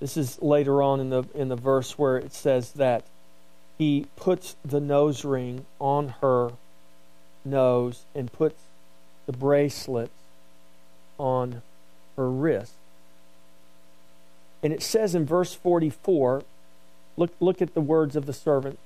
[0.00, 3.04] this is later on in the in the verse where it says that
[3.78, 6.50] he puts the nose ring on her
[7.44, 8.60] nose and puts
[9.26, 10.10] the bracelets
[11.16, 11.62] on
[12.16, 12.72] her wrist.
[14.62, 16.42] And it says in verse 44,
[17.16, 18.78] look look at the words of the servant.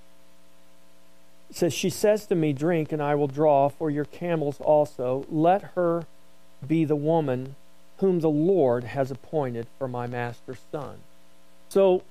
[1.50, 5.26] It says, She says to me, Drink, and I will draw for your camels also.
[5.30, 6.06] Let her
[6.66, 7.56] be the woman
[7.98, 10.98] whom the Lord has appointed for my master's son.
[11.68, 12.02] So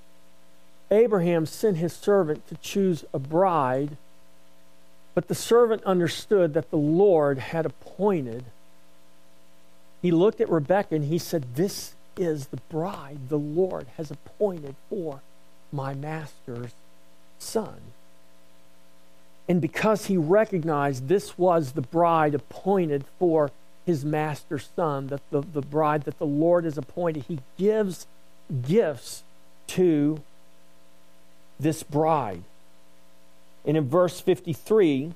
[0.89, 3.97] Abraham sent his servant to choose a bride,
[5.15, 8.45] but the servant understood that the Lord had appointed.
[10.01, 14.75] He looked at Rebekah and he said, This is the bride the Lord has appointed
[14.89, 15.21] for
[15.71, 16.71] my master's
[17.39, 17.79] son.
[19.47, 23.51] And because he recognized this was the bride appointed for
[23.85, 28.07] his master's son, that the, the bride that the Lord has appointed, he gives
[28.65, 29.23] gifts
[29.67, 30.21] to
[31.59, 32.43] this bride.
[33.65, 35.13] And in verse 53,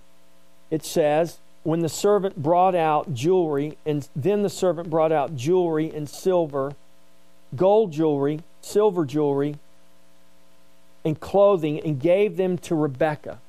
[0.72, 5.92] it says, When the servant brought out jewelry, and then the servant brought out jewelry
[5.94, 6.74] and silver,
[7.56, 9.58] gold jewelry, silver jewelry,
[11.04, 13.40] and clothing, and gave them to Rebekah.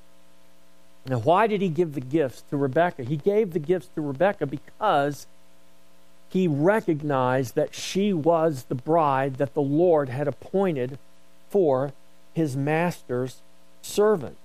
[1.08, 3.04] Now, why did he give the gifts to Rebekah?
[3.04, 5.26] He gave the gifts to Rebekah because
[6.28, 10.98] he recognized that she was the bride that the Lord had appointed
[11.48, 11.92] for
[12.34, 13.40] his master's
[13.82, 14.36] servant.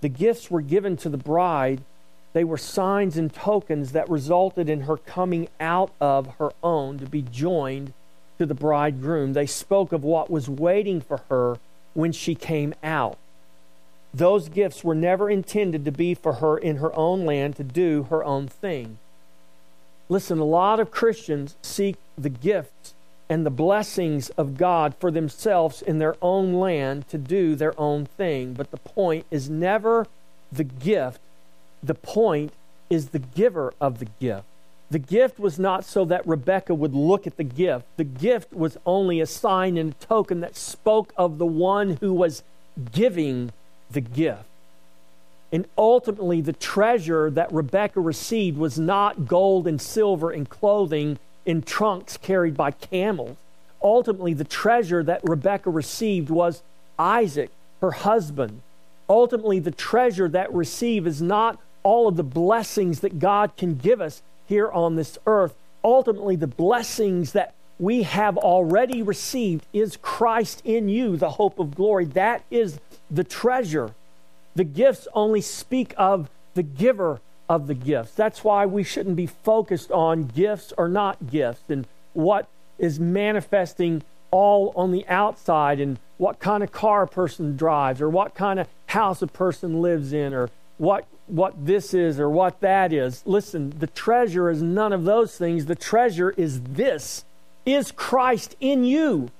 [0.00, 1.82] The gifts were given to the bride.
[2.32, 7.06] They were signs and tokens that resulted in her coming out of her own to
[7.06, 7.92] be joined
[8.40, 9.34] to the bridegroom.
[9.34, 11.58] They spoke of what was waiting for her
[11.92, 13.18] when she came out.
[14.14, 18.04] Those gifts were never intended to be for her in her own land to do
[18.04, 18.96] her own thing.
[20.08, 22.94] Listen, a lot of Christians seek the gifts
[23.28, 28.06] and the blessings of God for themselves in their own land to do their own
[28.06, 28.54] thing.
[28.54, 30.06] But the point is never
[30.50, 31.20] the gift,
[31.82, 32.54] the point
[32.88, 34.46] is the giver of the gift.
[34.90, 37.86] The gift was not so that Rebekah would look at the gift.
[37.96, 42.12] The gift was only a sign and a token that spoke of the one who
[42.12, 42.42] was
[42.92, 43.52] giving
[43.90, 44.44] the gift.
[45.52, 51.62] And ultimately, the treasure that Rebekah received was not gold and silver and clothing in
[51.62, 53.36] trunks carried by camels.
[53.82, 56.62] Ultimately, the treasure that Rebekah received was
[56.98, 58.62] Isaac, her husband.
[59.08, 64.00] Ultimately, the treasure that received is not all of the blessings that God can give
[64.00, 65.54] us here on this earth.
[65.82, 71.74] Ultimately, the blessings that we have already received is Christ in you, the hope of
[71.74, 72.04] glory.
[72.04, 72.78] That is
[73.10, 73.94] the treasure.
[74.54, 78.12] The gifts only speak of the giver of the gifts.
[78.12, 84.02] That's why we shouldn't be focused on gifts or not gifts and what is manifesting
[84.30, 88.60] all on the outside and what kind of car a person drives or what kind
[88.60, 93.22] of house a person lives in or what what this is or what that is.
[93.24, 95.66] Listen, the treasure is none of those things.
[95.66, 97.24] The treasure is this.
[97.64, 99.30] Is Christ in you?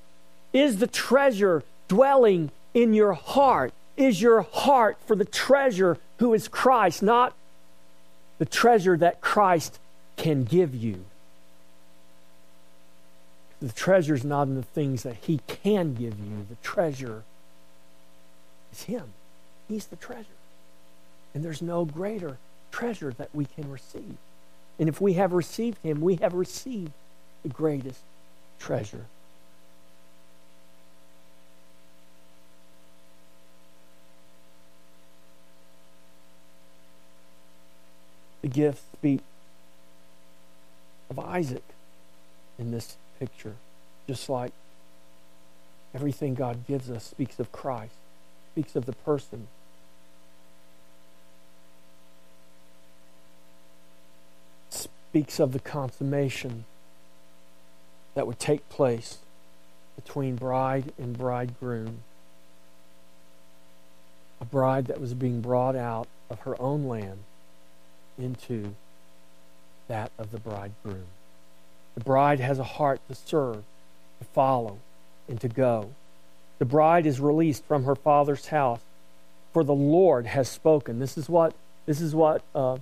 [0.53, 3.73] Is the treasure dwelling in your heart?
[3.97, 7.35] Is your heart for the treasure who is Christ, not
[8.39, 9.79] the treasure that Christ
[10.17, 11.05] can give you.
[13.61, 17.23] The treasure is not in the things that He can give you, the treasure
[18.73, 19.13] is Him.
[19.69, 20.40] He's the treasure.
[21.35, 22.39] And there's no greater
[22.71, 24.17] treasure that we can receive.
[24.79, 26.93] And if we have received Him, we have received
[27.43, 28.01] the greatest
[28.59, 29.07] treasure.
[38.43, 39.21] the gift speak
[41.09, 41.65] of Isaac
[42.59, 43.55] in this picture,
[44.07, 44.53] just like
[45.95, 47.95] everything God gives us speaks of Christ,
[48.53, 49.49] speaks of the person.
[55.11, 56.65] Speaks of the consummation
[58.15, 59.19] that would take place
[59.97, 62.03] between bride and bridegroom.
[64.41, 67.25] A bride that was being brought out of her own land
[68.19, 68.75] into
[69.89, 71.07] that of the bridegroom.
[71.97, 73.65] The bride has a heart to serve,
[74.21, 74.79] to follow,
[75.29, 75.91] and to go.
[76.61, 78.83] The bride is released from her father's house,
[79.53, 81.01] for the Lord has spoken.
[81.01, 81.55] This is what
[81.87, 82.77] this is what uh,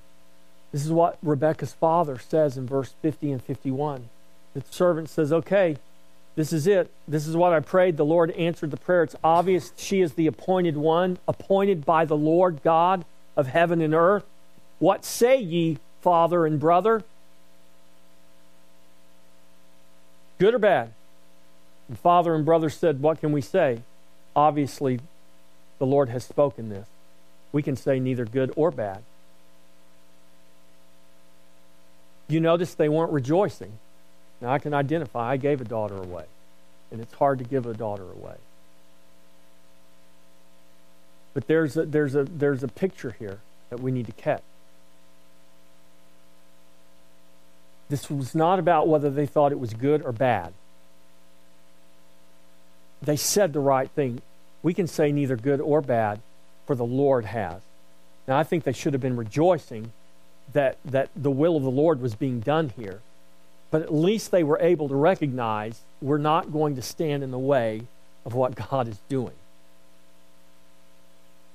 [0.72, 4.08] this is what Rebecca's father says in verse 50 and 51.
[4.54, 5.76] The servant says, "Okay,
[6.34, 6.90] this is it.
[7.06, 7.96] This is what I prayed.
[7.96, 9.02] The Lord answered the prayer.
[9.02, 13.04] It's obvious she is the appointed one, appointed by the Lord God
[13.36, 14.24] of heaven and earth."
[14.78, 17.02] What say ye, father and brother?
[20.38, 20.92] Good or bad?
[21.88, 23.82] And father and brother said, What can we say?
[24.36, 25.00] Obviously,
[25.78, 26.86] the Lord has spoken this.
[27.50, 29.02] We can say neither good or bad.
[32.28, 33.72] You notice they weren't rejoicing.
[34.40, 36.24] Now I can identify, I gave a daughter away,
[36.90, 38.36] and it's hard to give a daughter away.
[41.34, 44.42] But there's a, there's a, there's a picture here that we need to catch.
[47.88, 50.52] This was not about whether they thought it was good or bad.
[53.00, 54.20] They said the right thing.
[54.62, 56.20] We can say neither good or bad,
[56.66, 57.62] for the Lord has.
[58.26, 59.92] Now, I think they should have been rejoicing
[60.52, 63.00] that, that the will of the Lord was being done here.
[63.70, 67.38] But at least they were able to recognize we're not going to stand in the
[67.38, 67.82] way
[68.24, 69.34] of what God is doing.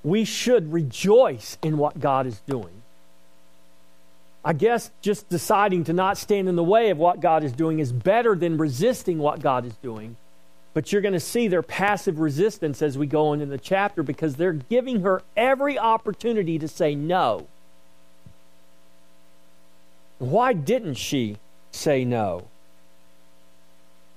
[0.04, 2.82] We should rejoice in what God is doing.
[4.46, 7.80] I guess just deciding to not stand in the way of what God is doing
[7.80, 10.18] is better than resisting what God is doing.
[10.74, 14.04] But you're going to see their passive resistance as we go on in the chapter
[14.04, 17.48] because they're giving her every opportunity to say no.
[20.20, 21.38] Why didn't she
[21.72, 22.48] say no?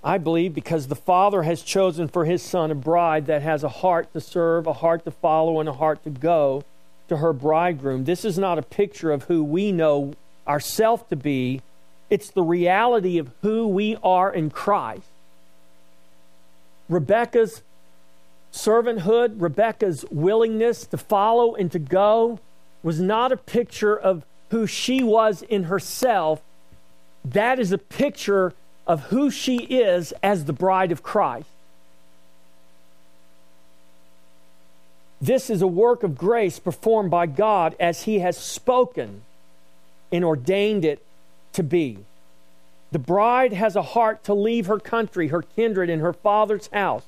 [0.05, 3.69] I believe because the Father has chosen for his Son a bride that has a
[3.69, 6.63] heart to serve, a heart to follow, and a heart to go
[7.09, 8.05] to her bridegroom.
[8.05, 10.15] This is not a picture of who we know
[10.47, 11.61] ourselves to be,
[12.09, 15.09] it's the reality of who we are in Christ.
[16.89, 17.63] Rebecca's
[18.53, 22.39] servanthood, Rebecca's willingness to follow and to go
[22.83, 26.41] was not a picture of who she was in herself.
[27.25, 28.55] That is a picture
[28.87, 31.49] of who she is as the bride of Christ.
[35.21, 39.23] This is a work of grace performed by God as He has spoken
[40.13, 41.03] and ordained it
[41.55, 41.99] to be.
[42.93, 47.03] The bride has a heart to leave her country, her kindred, and her father's house.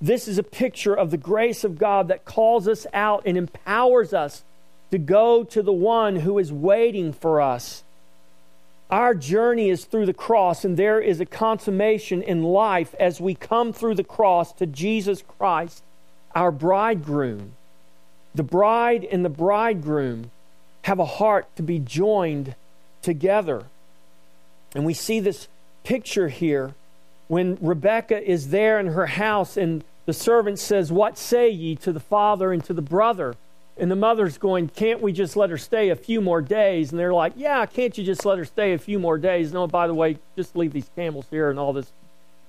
[0.00, 4.14] This is a picture of the grace of God that calls us out and empowers
[4.14, 4.44] us
[4.90, 7.82] to go to the one who is waiting for us.
[8.90, 13.34] Our journey is through the cross, and there is a consummation in life as we
[13.34, 15.82] come through the cross to Jesus Christ,
[16.34, 17.52] our bridegroom.
[18.34, 20.30] The bride and the bridegroom
[20.82, 22.54] have a heart to be joined
[23.02, 23.64] together.
[24.74, 25.48] And we see this
[25.84, 26.74] picture here
[27.26, 31.92] when Rebecca is there in her house and the servant says, What say ye to
[31.92, 33.34] the father and to the brother?
[33.78, 36.90] And the mother's going, Can't we just let her stay a few more days?
[36.90, 39.52] And they're like, Yeah, can't you just let her stay a few more days?
[39.52, 41.92] No, by the way, just leave these camels here and all this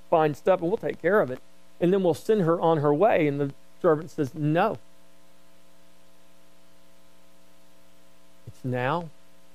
[0.10, 1.40] fine stuff, and we'll take care of it.
[1.80, 3.28] And then we'll send her on her way.
[3.28, 4.80] And the servant says, No.
[8.48, 9.10] It's now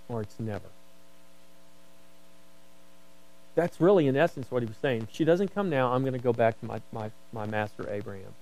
[0.09, 0.69] or it's never.
[3.57, 5.03] That's really, in essence, what he was saying.
[5.03, 7.89] If she doesn't come now, I'm going to go back to my, my, my master
[7.91, 8.35] Abraham.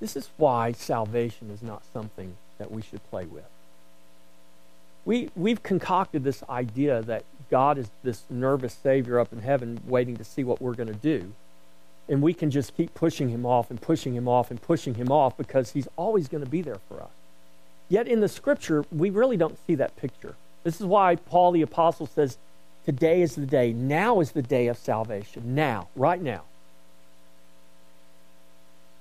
[0.00, 3.44] This is why salvation is not something that we should play with.
[5.04, 10.16] We, we've concocted this idea that God is this nervous Savior up in heaven waiting
[10.16, 11.32] to see what we're going to do.
[12.08, 15.10] And we can just keep pushing him off and pushing him off and pushing him
[15.10, 17.10] off because he's always going to be there for us.
[17.88, 20.34] Yet in the scripture, we really don't see that picture.
[20.64, 22.38] This is why Paul the Apostle says,
[22.84, 23.72] Today is the day.
[23.72, 25.56] Now is the day of salvation.
[25.56, 26.42] Now, right now.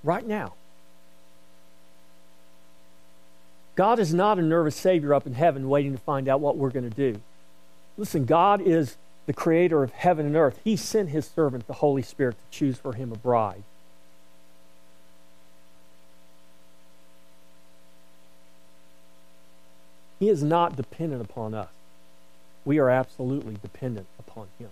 [0.04, 0.54] Right now.
[3.76, 6.70] God is not a nervous Savior up in heaven waiting to find out what we're
[6.70, 7.20] going to do.
[7.98, 10.60] Listen, God is the creator of heaven and earth.
[10.64, 13.64] He sent His servant, the Holy Spirit, to choose for Him a bride.
[20.20, 21.70] He is not dependent upon us.
[22.64, 24.70] We are absolutely dependent upon Him.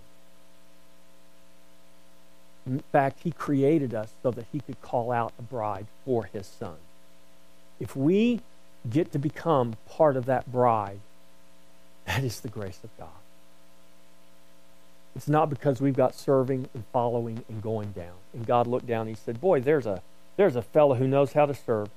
[2.66, 6.46] In fact, He created us so that He could call out a bride for His
[6.46, 6.76] Son.
[7.78, 8.40] If we
[8.88, 11.00] get to become part of that bride,
[12.06, 13.08] that is the grace of God.
[15.16, 18.14] It's not because we've got serving and following and going down.
[18.32, 20.02] And God looked down and He said, Boy, there's a,
[20.36, 21.88] there's a fellow who knows how to serve.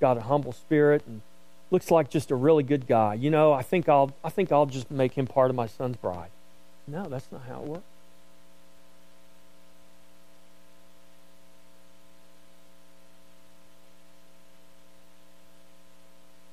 [0.00, 1.20] Got a humble spirit and
[1.70, 3.14] looks like just a really good guy.
[3.14, 5.96] You know, I think I'll I think I'll just make him part of my son's
[5.96, 6.30] bride.
[6.86, 7.84] No, that's not how it works.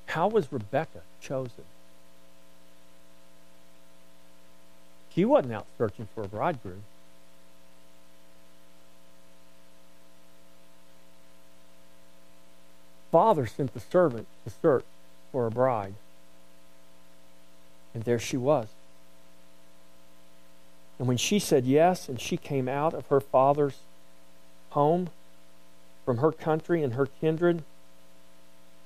[0.08, 1.64] How was Rebecca chosen?
[5.14, 6.82] She wasn't out searching for a bridegroom.
[13.12, 14.84] Father sent the servant to search
[15.30, 15.94] for a bride.
[17.92, 18.68] And there she was.
[20.98, 23.80] And when she said yes, and she came out of her father's
[24.70, 25.10] home,
[26.06, 27.62] from her country and her kindred,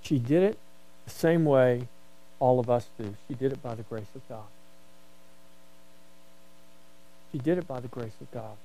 [0.02, 0.58] she did it
[1.04, 1.88] the same way
[2.38, 3.14] all of us do.
[3.28, 4.44] She did it by the grace of God.
[7.30, 8.56] She did it by the grace of God.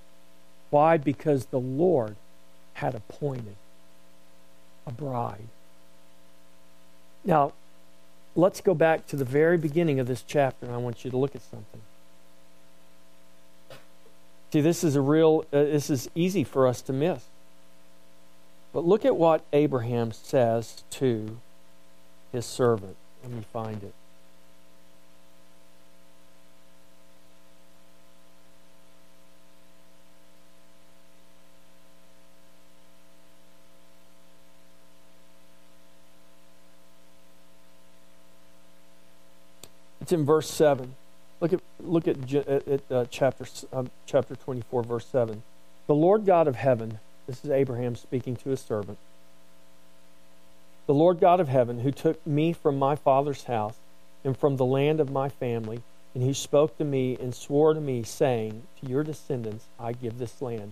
[0.70, 0.98] Why?
[0.98, 2.16] Because the Lord
[2.74, 3.56] had appointed
[4.86, 5.48] a bride.
[7.24, 7.54] Now,
[8.36, 10.66] let's go back to the very beginning of this chapter.
[10.66, 11.82] And I want you to look at something.
[14.52, 17.26] See, this is a real, uh, this is easy for us to miss.
[18.74, 21.40] But look at what Abraham says to
[22.32, 22.96] his servant.
[23.24, 23.94] Let me find it.
[40.08, 40.96] It's in verse 7.
[41.42, 45.44] Look at, look at, at uh, chapter, um, chapter 24, verse 7.
[45.88, 48.98] The Lord God of heaven, this is Abraham speaking to his servant.
[50.88, 53.76] The Lord God of heaven, who took me from my father's house
[54.24, 55.82] and from the land of my family,
[56.16, 60.18] and who spoke to me and swore to me, saying, To your descendants I give
[60.18, 60.72] this land,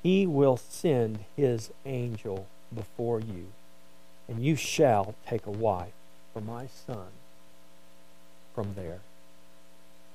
[0.00, 3.48] he will send his angel before you,
[4.28, 5.92] and you shall take a wife
[6.32, 7.08] for my son
[8.54, 9.00] from there.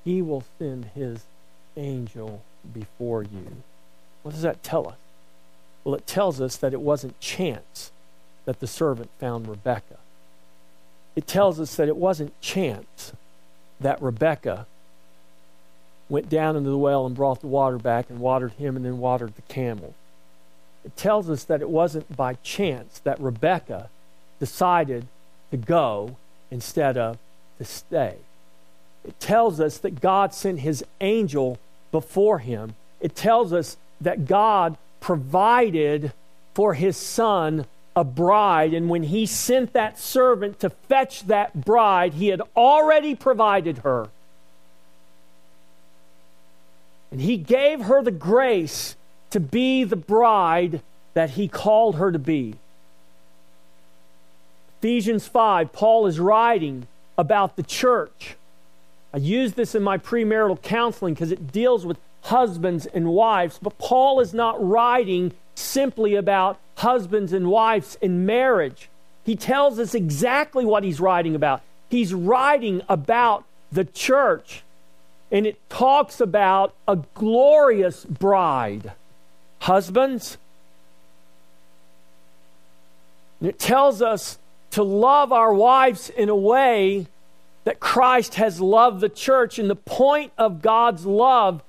[0.06, 1.26] He will send his
[1.76, 3.58] angel before you.
[4.22, 4.98] What does that tell us?
[5.84, 7.92] Well, it tells us that it wasn't chance
[8.46, 9.98] that the servant found Rebecca.
[11.16, 13.14] It tells us that it wasn't chance
[13.80, 14.66] that Rebecca
[16.10, 19.00] went down into the well and brought the water back and watered him and then
[19.00, 19.94] watered the camel.
[20.84, 23.90] It tells us that it wasn't by chance that Rebecca
[24.40, 25.08] decided
[25.52, 26.18] to go
[26.52, 27.18] instead of
[27.58, 28.18] to stay.
[29.06, 31.58] it tells us that God sent his angel
[31.92, 32.76] before him.
[33.00, 36.14] It tells us that God provided
[36.54, 37.66] for his son
[37.96, 38.74] a bride.
[38.74, 44.10] And when he sent that servant to fetch that bride, he had already provided her.
[47.12, 48.96] And he gave her the grace
[49.30, 50.82] to be the bride
[51.14, 52.56] that he called her to be.
[54.80, 56.88] Ephesians 5, Paul is writing
[57.18, 58.36] about the church.
[59.14, 63.78] I use this in my premarital counseling because it deals with husbands and wives, but
[63.78, 68.90] Paul is not writing simply about husbands and wives in marriage.
[69.24, 71.62] He tells us exactly what he's writing about.
[71.90, 74.64] He's writing about the church,
[75.32, 78.92] and it talks about a glorious bride.
[79.60, 80.38] Husbands,
[83.42, 84.38] it tells us
[84.72, 87.08] to love our wives in a way
[87.64, 89.60] that Christ has loved the church.
[89.60, 91.62] And the point of God's love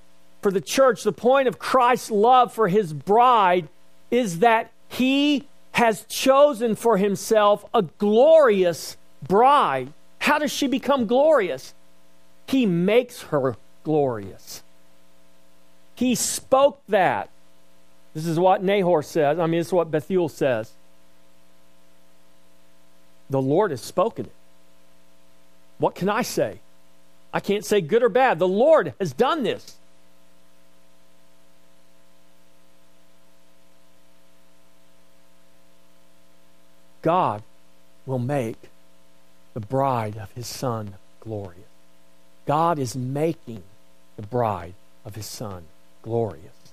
[0.43, 3.69] for the church, the point of Christ's love for his bride,
[4.11, 9.93] is that he has chosen for himself a glorious bride.
[10.21, 11.75] How does she become glorious?
[12.47, 14.63] He makes her glorious.
[15.97, 17.29] He spoke that.
[18.15, 19.39] This is what Nahor says.
[19.41, 20.71] I mean, this is what Bethuel says.
[23.29, 24.33] The Lord has spoken it.
[25.79, 26.61] What can I say?
[27.33, 28.39] I can't say good or bad.
[28.39, 29.77] The Lord has done this.
[37.05, 37.43] God
[38.07, 38.57] will make
[39.53, 41.61] the bride of his son glorious.
[42.47, 43.63] God is making
[44.17, 44.73] the bride
[45.05, 45.65] of his son
[46.01, 46.73] glorious.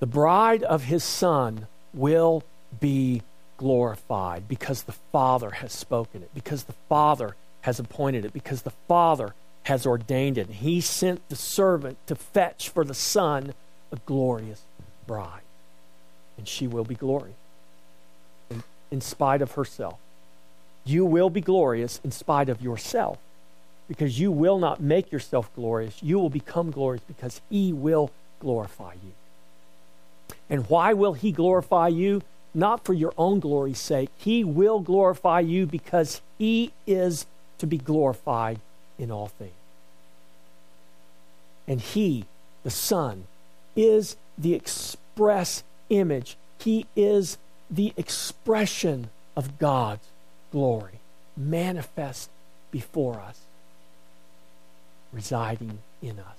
[0.00, 2.42] The bride of his son will
[2.80, 3.22] be
[3.56, 8.72] glorified because the Father has spoken it, because the Father has appointed it, because the
[8.88, 9.32] Father
[9.64, 10.50] has ordained it.
[10.50, 13.54] He sent the servant to fetch for the Son
[13.92, 14.62] a glorious
[15.06, 15.42] bride.
[16.36, 17.36] And she will be glorious
[18.90, 19.98] in, spite of herself.
[20.84, 23.18] You will be glorious in spite of yourself
[23.88, 26.02] because you will not make yourself glorious.
[26.02, 28.10] You will become glorious because he will
[28.40, 29.12] glorify you.
[30.48, 32.22] And why will he glorify you?
[32.54, 34.10] not for your own glory's sake.
[34.16, 37.26] He will glorify you because He is
[37.58, 38.60] to be glorified
[38.98, 39.52] in all things.
[41.66, 42.24] And He,
[42.64, 43.24] the Son,
[43.76, 46.36] is the express image.
[46.58, 47.38] He is
[47.70, 50.06] the expression of God's
[50.50, 51.00] glory,
[51.36, 52.28] manifest
[52.70, 53.40] before us,
[55.12, 56.36] residing in us.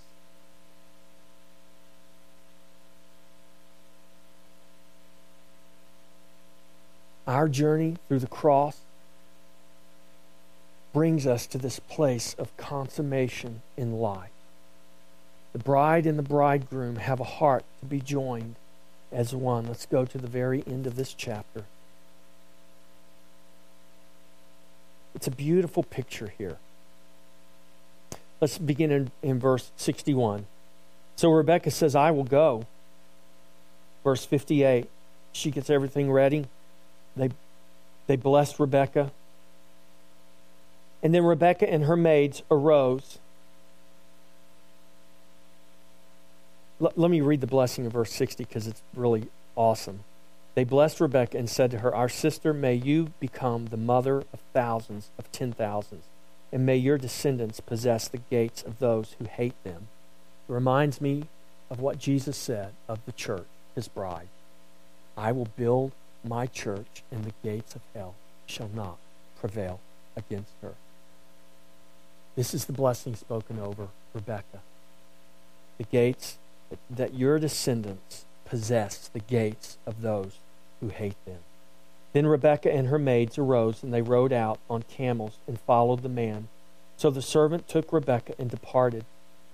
[7.28, 8.78] Our journey through the cross
[10.92, 14.32] brings us to this place of consummation in life.
[15.54, 18.56] The bride and the bridegroom have a heart to be joined
[19.12, 19.68] as one.
[19.68, 21.66] Let's go to the very end of this chapter.
[25.14, 26.58] It's a beautiful picture here.
[28.40, 30.46] Let's begin in, in verse 61.
[31.16, 32.66] So Rebecca says, I will go.
[34.04, 34.90] Verse 58,
[35.32, 36.48] she gets everything ready.
[37.16, 37.30] They,
[38.08, 39.12] they blessed Rebekah.
[41.04, 43.20] And then Rebekah and her maids arose.
[46.82, 50.04] L- let me read the blessing of verse 60 because it's really awesome.
[50.56, 54.40] They blessed Rebekah and said to her, Our sister, may you become the mother of
[54.54, 56.06] thousands of ten thousands,
[56.52, 59.88] and may your descendants possess the gates of those who hate them.
[60.50, 61.26] It reminds me
[61.70, 64.28] of what Jesus said of the church, his bride.
[65.16, 68.16] I will build my church, and the gates of hell
[68.46, 68.98] shall not
[69.40, 69.80] prevail
[70.18, 70.74] against her.
[72.36, 74.62] This is the blessing spoken over Rebekah.
[75.78, 76.38] The gates
[76.90, 80.40] that your descendants possess the gates of those
[80.80, 81.40] who hate them.
[82.14, 86.10] Then Rebekah and her maids arose, and they rode out on camels and followed the
[86.10, 86.50] man.
[86.98, 89.06] So the servant took Rebekah and departed.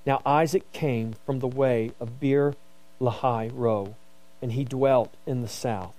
[0.05, 2.55] Now Isaac came from the way of Beer
[2.99, 3.93] Lahai Roi,
[4.41, 5.95] and he dwelt in the south.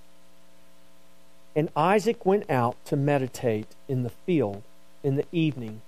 [1.55, 4.63] And Isaac went out to meditate in the field
[5.03, 5.81] in the evening,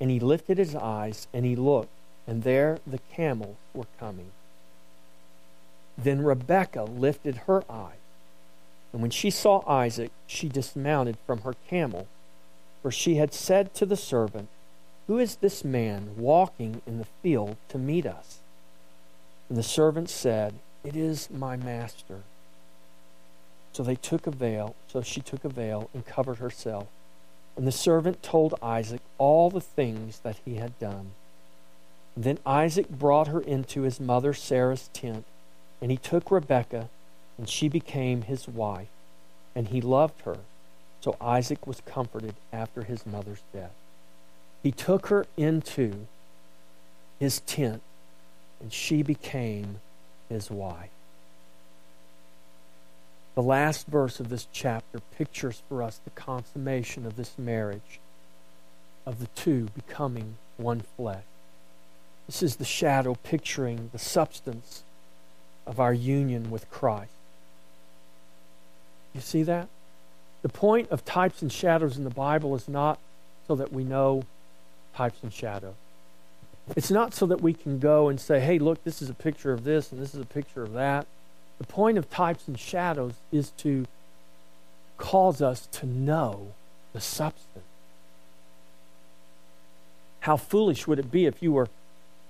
[0.00, 1.92] and he lifted his eyes and he looked,
[2.26, 4.32] and there the camels were coming.
[6.02, 7.98] Then Rebekah lifted her eyes,
[8.92, 12.06] and when she saw Isaac, she dismounted from her camel,
[12.82, 14.48] for she had said to the servant,
[15.06, 18.38] Who is this man walking in the field to meet us?
[19.48, 22.22] And the servant said, It is my master.
[23.72, 26.88] So they took a veil, so she took a veil and covered herself.
[27.56, 31.12] And the servant told Isaac all the things that he had done.
[32.16, 35.24] then Isaac brought her into his mother Sarah's tent,
[35.80, 36.88] and he took Rebekah,
[37.38, 38.88] and she became his wife,
[39.54, 40.38] and he loved her.
[41.00, 43.72] So Isaac was comforted after his mother's death.
[44.62, 46.06] He took her into
[47.18, 47.82] his tent,
[48.60, 49.80] and she became
[50.28, 50.90] his wife.
[53.34, 58.00] The last verse of this chapter pictures for us the consummation of this marriage,
[59.06, 61.24] of the two becoming one flesh.
[62.26, 64.82] This is the shadow picturing the substance
[65.70, 67.12] of our union with Christ.
[69.14, 69.68] You see that?
[70.42, 72.98] The point of types and shadows in the Bible is not
[73.46, 74.24] so that we know
[74.96, 75.74] types and shadows.
[76.76, 79.52] It's not so that we can go and say, hey, look, this is a picture
[79.52, 81.06] of this and this is a picture of that.
[81.58, 83.86] The point of types and shadows is to
[84.98, 86.48] cause us to know
[86.92, 87.64] the substance.
[90.20, 91.68] How foolish would it be if you were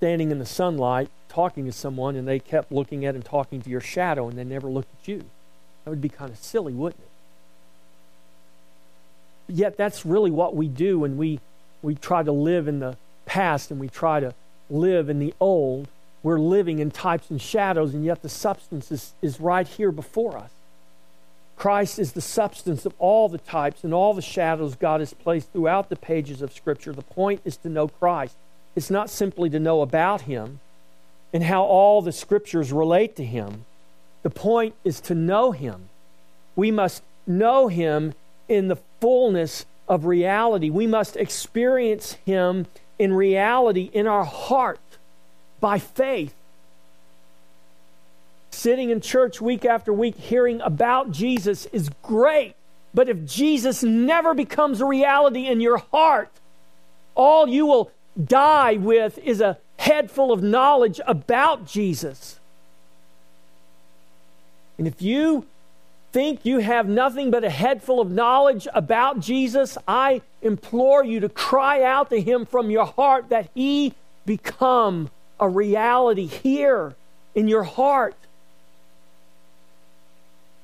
[0.00, 3.68] standing in the sunlight talking to someone and they kept looking at and talking to
[3.68, 5.18] your shadow and they never looked at you?
[5.84, 7.08] That would be kind of silly, wouldn't it?
[9.54, 11.38] Yet that's really what we do when we,
[11.82, 12.96] we try to live in the
[13.26, 14.32] past and we try to
[14.70, 15.88] live in the old,
[16.22, 20.38] we're living in types and shadows, and yet the substance is, is right here before
[20.38, 20.50] us.
[21.56, 25.52] Christ is the substance of all the types and all the shadows God has placed
[25.52, 26.94] throughout the pages of Scripture.
[26.94, 28.36] The point is to know Christ.
[28.74, 30.60] It's not simply to know about Him
[31.32, 33.64] and how all the Scriptures relate to Him.
[34.22, 35.88] The point is to know Him.
[36.56, 38.14] We must know Him
[38.48, 40.70] in the fullness of reality.
[40.70, 42.66] We must experience Him
[42.98, 44.80] in reality in our heart
[45.60, 46.34] by faith.
[48.50, 52.54] Sitting in church week after week hearing about Jesus is great,
[52.92, 56.30] but if Jesus never becomes a reality in your heart,
[57.14, 57.90] all you will
[58.24, 62.38] die with is a head full of knowledge about Jesus.
[64.78, 65.46] And if you
[66.12, 71.20] think you have nothing but a head full of knowledge about Jesus, I implore you
[71.20, 73.94] to cry out to Him from your heart that He
[74.26, 76.94] become a reality here
[77.34, 78.14] in your heart.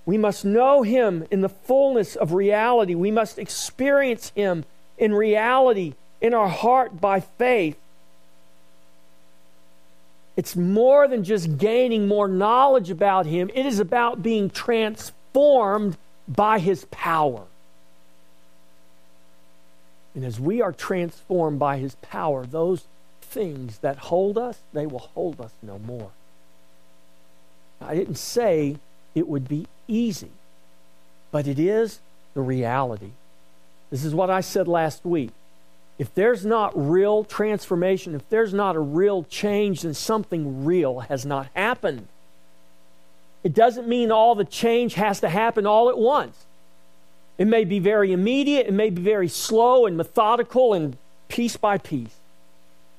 [0.05, 2.95] We must know Him in the fullness of reality.
[2.95, 4.65] We must experience Him
[4.99, 7.77] in reality in our heart by faith.
[10.37, 15.97] It's more than just gaining more knowledge about Him, it is about being transformed
[16.29, 17.45] by his power.
[20.14, 22.85] And as we are transformed by his power, those
[23.21, 26.11] things that hold us, they will hold us no more.
[27.81, 28.79] I didn't say
[29.14, 30.31] it would be easy,
[31.31, 32.01] but it is
[32.33, 33.11] the reality.
[33.91, 35.31] This is what I said last week.
[35.99, 41.25] If there's not real transformation, if there's not a real change, then something real has
[41.25, 42.09] not happened.
[43.43, 46.45] It doesn't mean all the change has to happen all at once.
[47.39, 50.97] It may be very immediate, it may be very slow and methodical and
[51.29, 52.17] piece by piece.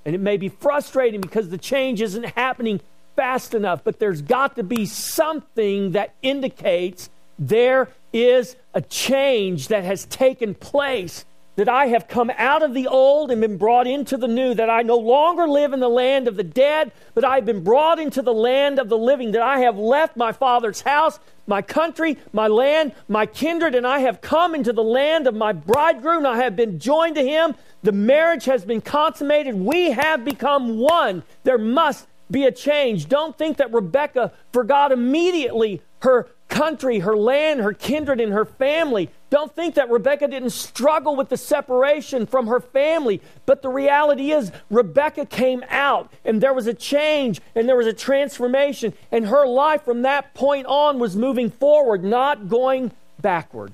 [0.05, 2.81] And it may be frustrating because the change isn't happening
[3.15, 9.83] fast enough, but there's got to be something that indicates there is a change that
[9.83, 11.25] has taken place
[11.57, 14.69] that I have come out of the old and been brought into the new, that
[14.69, 17.99] I no longer live in the land of the dead, but I have been brought
[17.99, 22.17] into the land of the living, that I have left my father's house, my country,
[22.31, 26.27] my land, my kindred, and I have come into the land of my bridegroom.
[26.27, 27.55] I have been joined to him.
[27.81, 29.55] The marriage has been consummated.
[29.55, 31.23] We have become one.
[31.43, 33.09] There must be a change.
[33.09, 39.09] Don't think that Rebecca forgot immediately her country, her land, her kindred, and her family.
[39.29, 43.21] Don't think that Rebecca didn't struggle with the separation from her family.
[43.45, 47.87] But the reality is, Rebecca came out and there was a change and there was
[47.87, 48.93] a transformation.
[49.11, 53.73] And her life from that point on was moving forward, not going backward.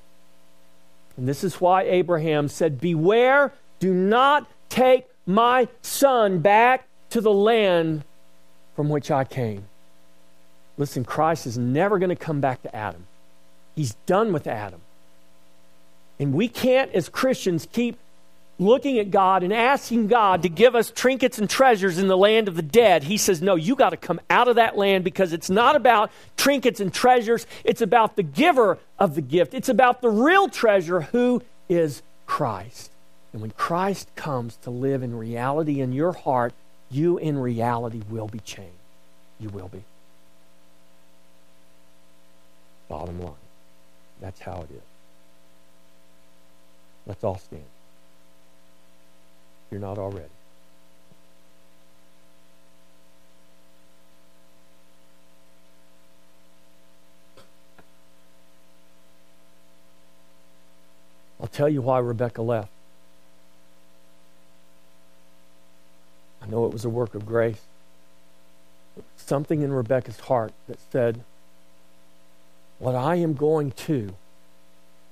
[1.18, 7.32] And this is why Abraham said, Beware, do not take my son back to the
[7.32, 8.04] land
[8.76, 9.66] from which I came.
[10.78, 13.06] Listen, Christ is never going to come back to Adam.
[13.76, 14.82] He's done with Adam.
[16.24, 17.98] And we can't, as Christians, keep
[18.58, 22.48] looking at God and asking God to give us trinkets and treasures in the land
[22.48, 23.04] of the dead.
[23.04, 26.12] He says, No, you got to come out of that land because it's not about
[26.38, 27.46] trinkets and treasures.
[27.66, 29.54] It's about the giver of the gift.
[29.54, 32.90] It's about the real treasure, who is Christ.
[33.34, 36.54] And when Christ comes to live in reality in your heart,
[36.90, 38.72] you in reality will be changed.
[39.42, 39.84] You will be.
[42.88, 43.34] Bottom line.
[44.22, 44.93] That's how it is.
[47.06, 47.64] Let's all stand.
[49.66, 50.30] If you're not already.
[61.44, 62.70] I'll tell you why Rebecca left.
[66.42, 67.62] I know it was a work of grace.
[69.18, 71.24] Something in Rebecca's heart that said,
[72.80, 74.16] What I am going to,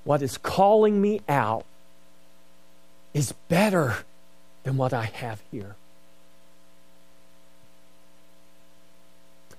[0.06, 1.66] what is calling me out,
[3.14, 3.98] is better
[4.64, 5.76] than what I have here.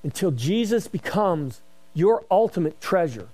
[0.03, 1.61] Until Jesus becomes
[1.95, 3.29] your ultimate treasure,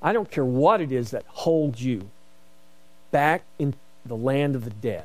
[0.00, 2.08] I don't care what it is that holds you
[3.10, 3.74] back in
[4.04, 5.04] the land of the dead,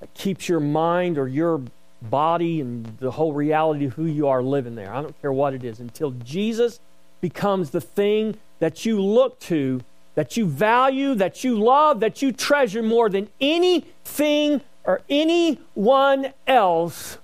[0.00, 1.60] that keeps your mind or your
[2.02, 4.92] body and the whole reality of who you are living there.
[4.92, 5.80] I don't care what it is.
[5.80, 6.80] Until Jesus
[7.20, 9.82] becomes the thing that you look to
[10.14, 17.18] that you value, that you love, that you treasure more than anything or anyone else,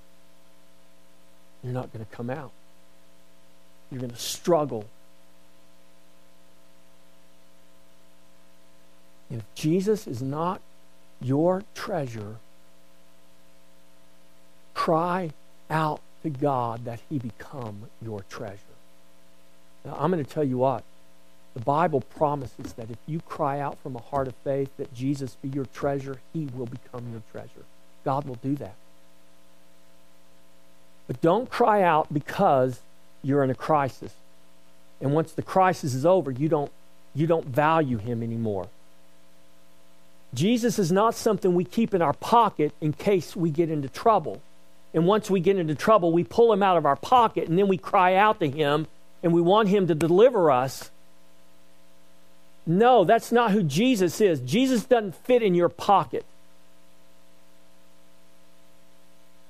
[1.62, 2.53] you're not going to come out.
[3.91, 4.87] You're going to struggle.
[9.30, 10.61] If Jesus is not
[11.20, 12.37] your treasure,
[14.74, 15.30] cry
[15.68, 18.61] out to God that He become your treasure.
[19.84, 20.84] Now, I'm going to tell you what.
[21.57, 25.39] The Bible promises that if you cry out from a heart of faith that Jesus
[25.41, 27.65] be your treasure, he will become your treasure.
[28.05, 28.75] God will do that.
[31.07, 32.83] But don't cry out because
[33.23, 34.13] you're in a crisis.
[35.01, 36.71] And once the crisis is over, you don't,
[37.15, 38.69] you don't value him anymore.
[40.35, 44.43] Jesus is not something we keep in our pocket in case we get into trouble.
[44.93, 47.67] And once we get into trouble, we pull him out of our pocket and then
[47.67, 48.87] we cry out to him
[49.23, 50.91] and we want him to deliver us.
[52.67, 54.41] No, that's not who Jesus is.
[54.41, 56.25] Jesus doesn't fit in your pocket.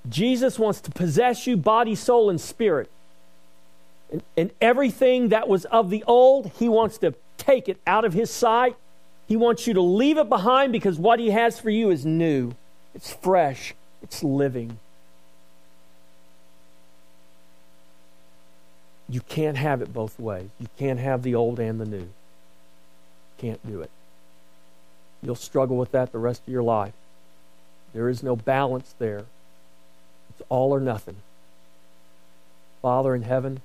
[0.08, 2.90] Jesus wants to possess you, body, soul, and spirit.
[4.12, 8.12] And, and, everything that was of the old, he wants to take it out of
[8.12, 8.76] his sight.
[9.26, 12.52] He wants you to leave it behind because what he has for you is new,
[12.94, 14.78] it's fresh, it's living.
[19.08, 20.50] You can't have it both ways.
[20.60, 22.08] You can't have the old and the new.
[23.38, 23.90] Can't do it.
[25.22, 26.94] You'll struggle with that the rest of your life.
[27.92, 29.24] There is no balance there.
[30.30, 31.16] It's all or nothing.
[32.82, 33.60] Father in heaven,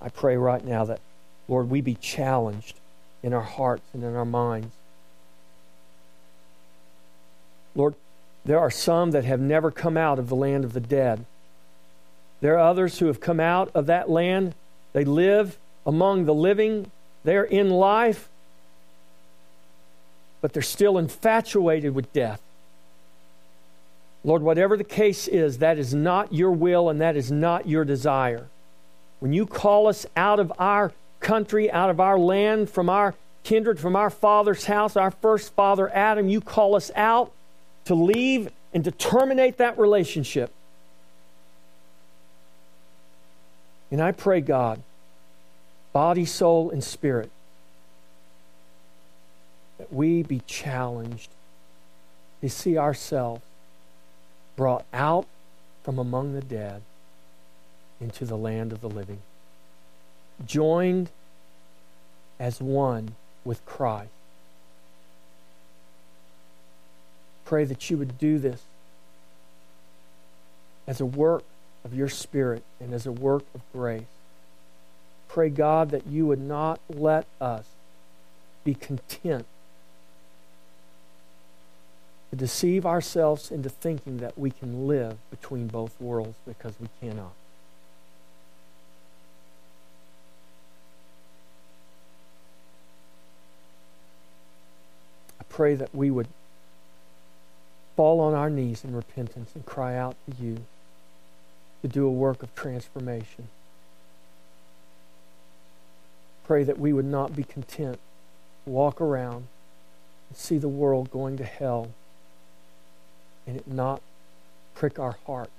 [0.00, 1.00] I pray right now that,
[1.48, 2.78] Lord, we be challenged
[3.22, 4.74] in our hearts and in our minds.
[7.74, 7.94] Lord,
[8.44, 11.24] there are some that have never come out of the land of the dead.
[12.40, 14.54] There are others who have come out of that land.
[14.92, 16.90] They live among the living.
[17.24, 18.28] They're in life,
[20.44, 22.38] but they're still infatuated with death.
[24.24, 27.82] Lord, whatever the case is, that is not your will and that is not your
[27.82, 28.46] desire.
[29.20, 33.80] When you call us out of our country, out of our land, from our kindred,
[33.80, 37.32] from our father's house, our first father Adam, you call us out
[37.86, 40.52] to leave and to terminate that relationship.
[43.90, 44.82] And I pray, God,
[45.94, 47.30] body, soul, and spirit,
[49.84, 51.28] that we be challenged
[52.40, 53.42] to see ourselves
[54.56, 55.26] brought out
[55.82, 56.80] from among the dead
[58.00, 59.18] into the land of the living,
[60.46, 61.10] joined
[62.40, 63.14] as one
[63.44, 64.08] with Christ.
[67.44, 68.62] Pray that you would do this
[70.86, 71.44] as a work
[71.84, 74.04] of your Spirit and as a work of grace.
[75.28, 77.66] Pray, God, that you would not let us
[78.64, 79.44] be content
[82.34, 87.32] to deceive ourselves into thinking that we can live between both worlds because we cannot.
[95.40, 96.26] I pray that we would
[97.94, 100.64] fall on our knees in repentance and cry out to you
[101.82, 103.46] to do a work of transformation.
[106.44, 108.00] Pray that we would not be content
[108.66, 109.46] walk around
[110.28, 111.90] and see the world going to hell
[113.46, 114.00] and it not
[114.74, 115.50] prick our heart.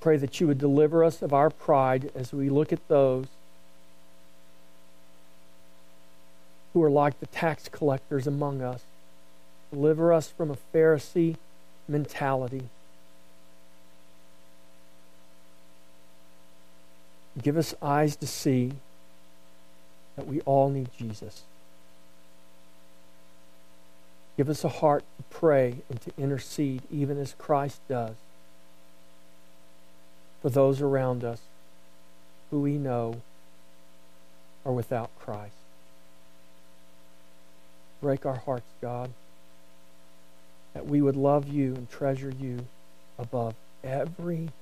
[0.00, 3.26] Pray that you would deliver us of our pride as we look at those
[6.72, 8.82] who are like the tax collectors among us.
[9.70, 11.36] Deliver us from a Pharisee
[11.86, 12.68] mentality.
[17.40, 18.72] Give us eyes to see
[20.16, 21.42] that we all need Jesus.
[24.36, 28.16] Give us a heart to pray and to intercede, even as Christ does,
[30.40, 31.40] for those around us
[32.50, 33.20] who we know
[34.64, 35.54] are without Christ.
[38.00, 39.10] Break our hearts, God,
[40.74, 42.66] that we would love you and treasure you
[43.18, 43.54] above
[43.84, 44.52] everything.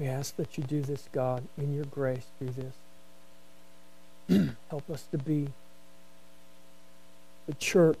[0.00, 2.48] We ask that you do this, God, in your grace, do
[4.30, 4.48] this.
[4.70, 5.48] Help us to be
[7.46, 7.98] the church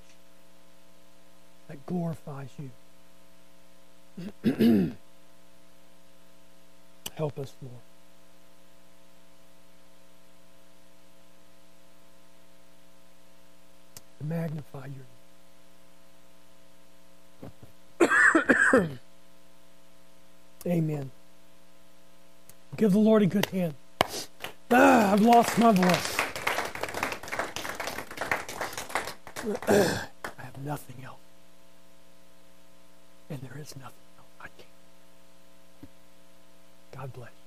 [1.68, 2.70] that glorifies you.
[7.16, 7.74] Help us, Lord.
[14.20, 15.04] To magnify your
[18.80, 18.98] name.
[20.66, 21.10] Amen.
[22.76, 23.74] Give the Lord a good hand.
[24.70, 26.16] Ah, I've lost my voice.
[29.68, 31.16] I have nothing else.
[33.28, 34.68] And there is nothing else I can't.
[36.92, 37.39] God bless.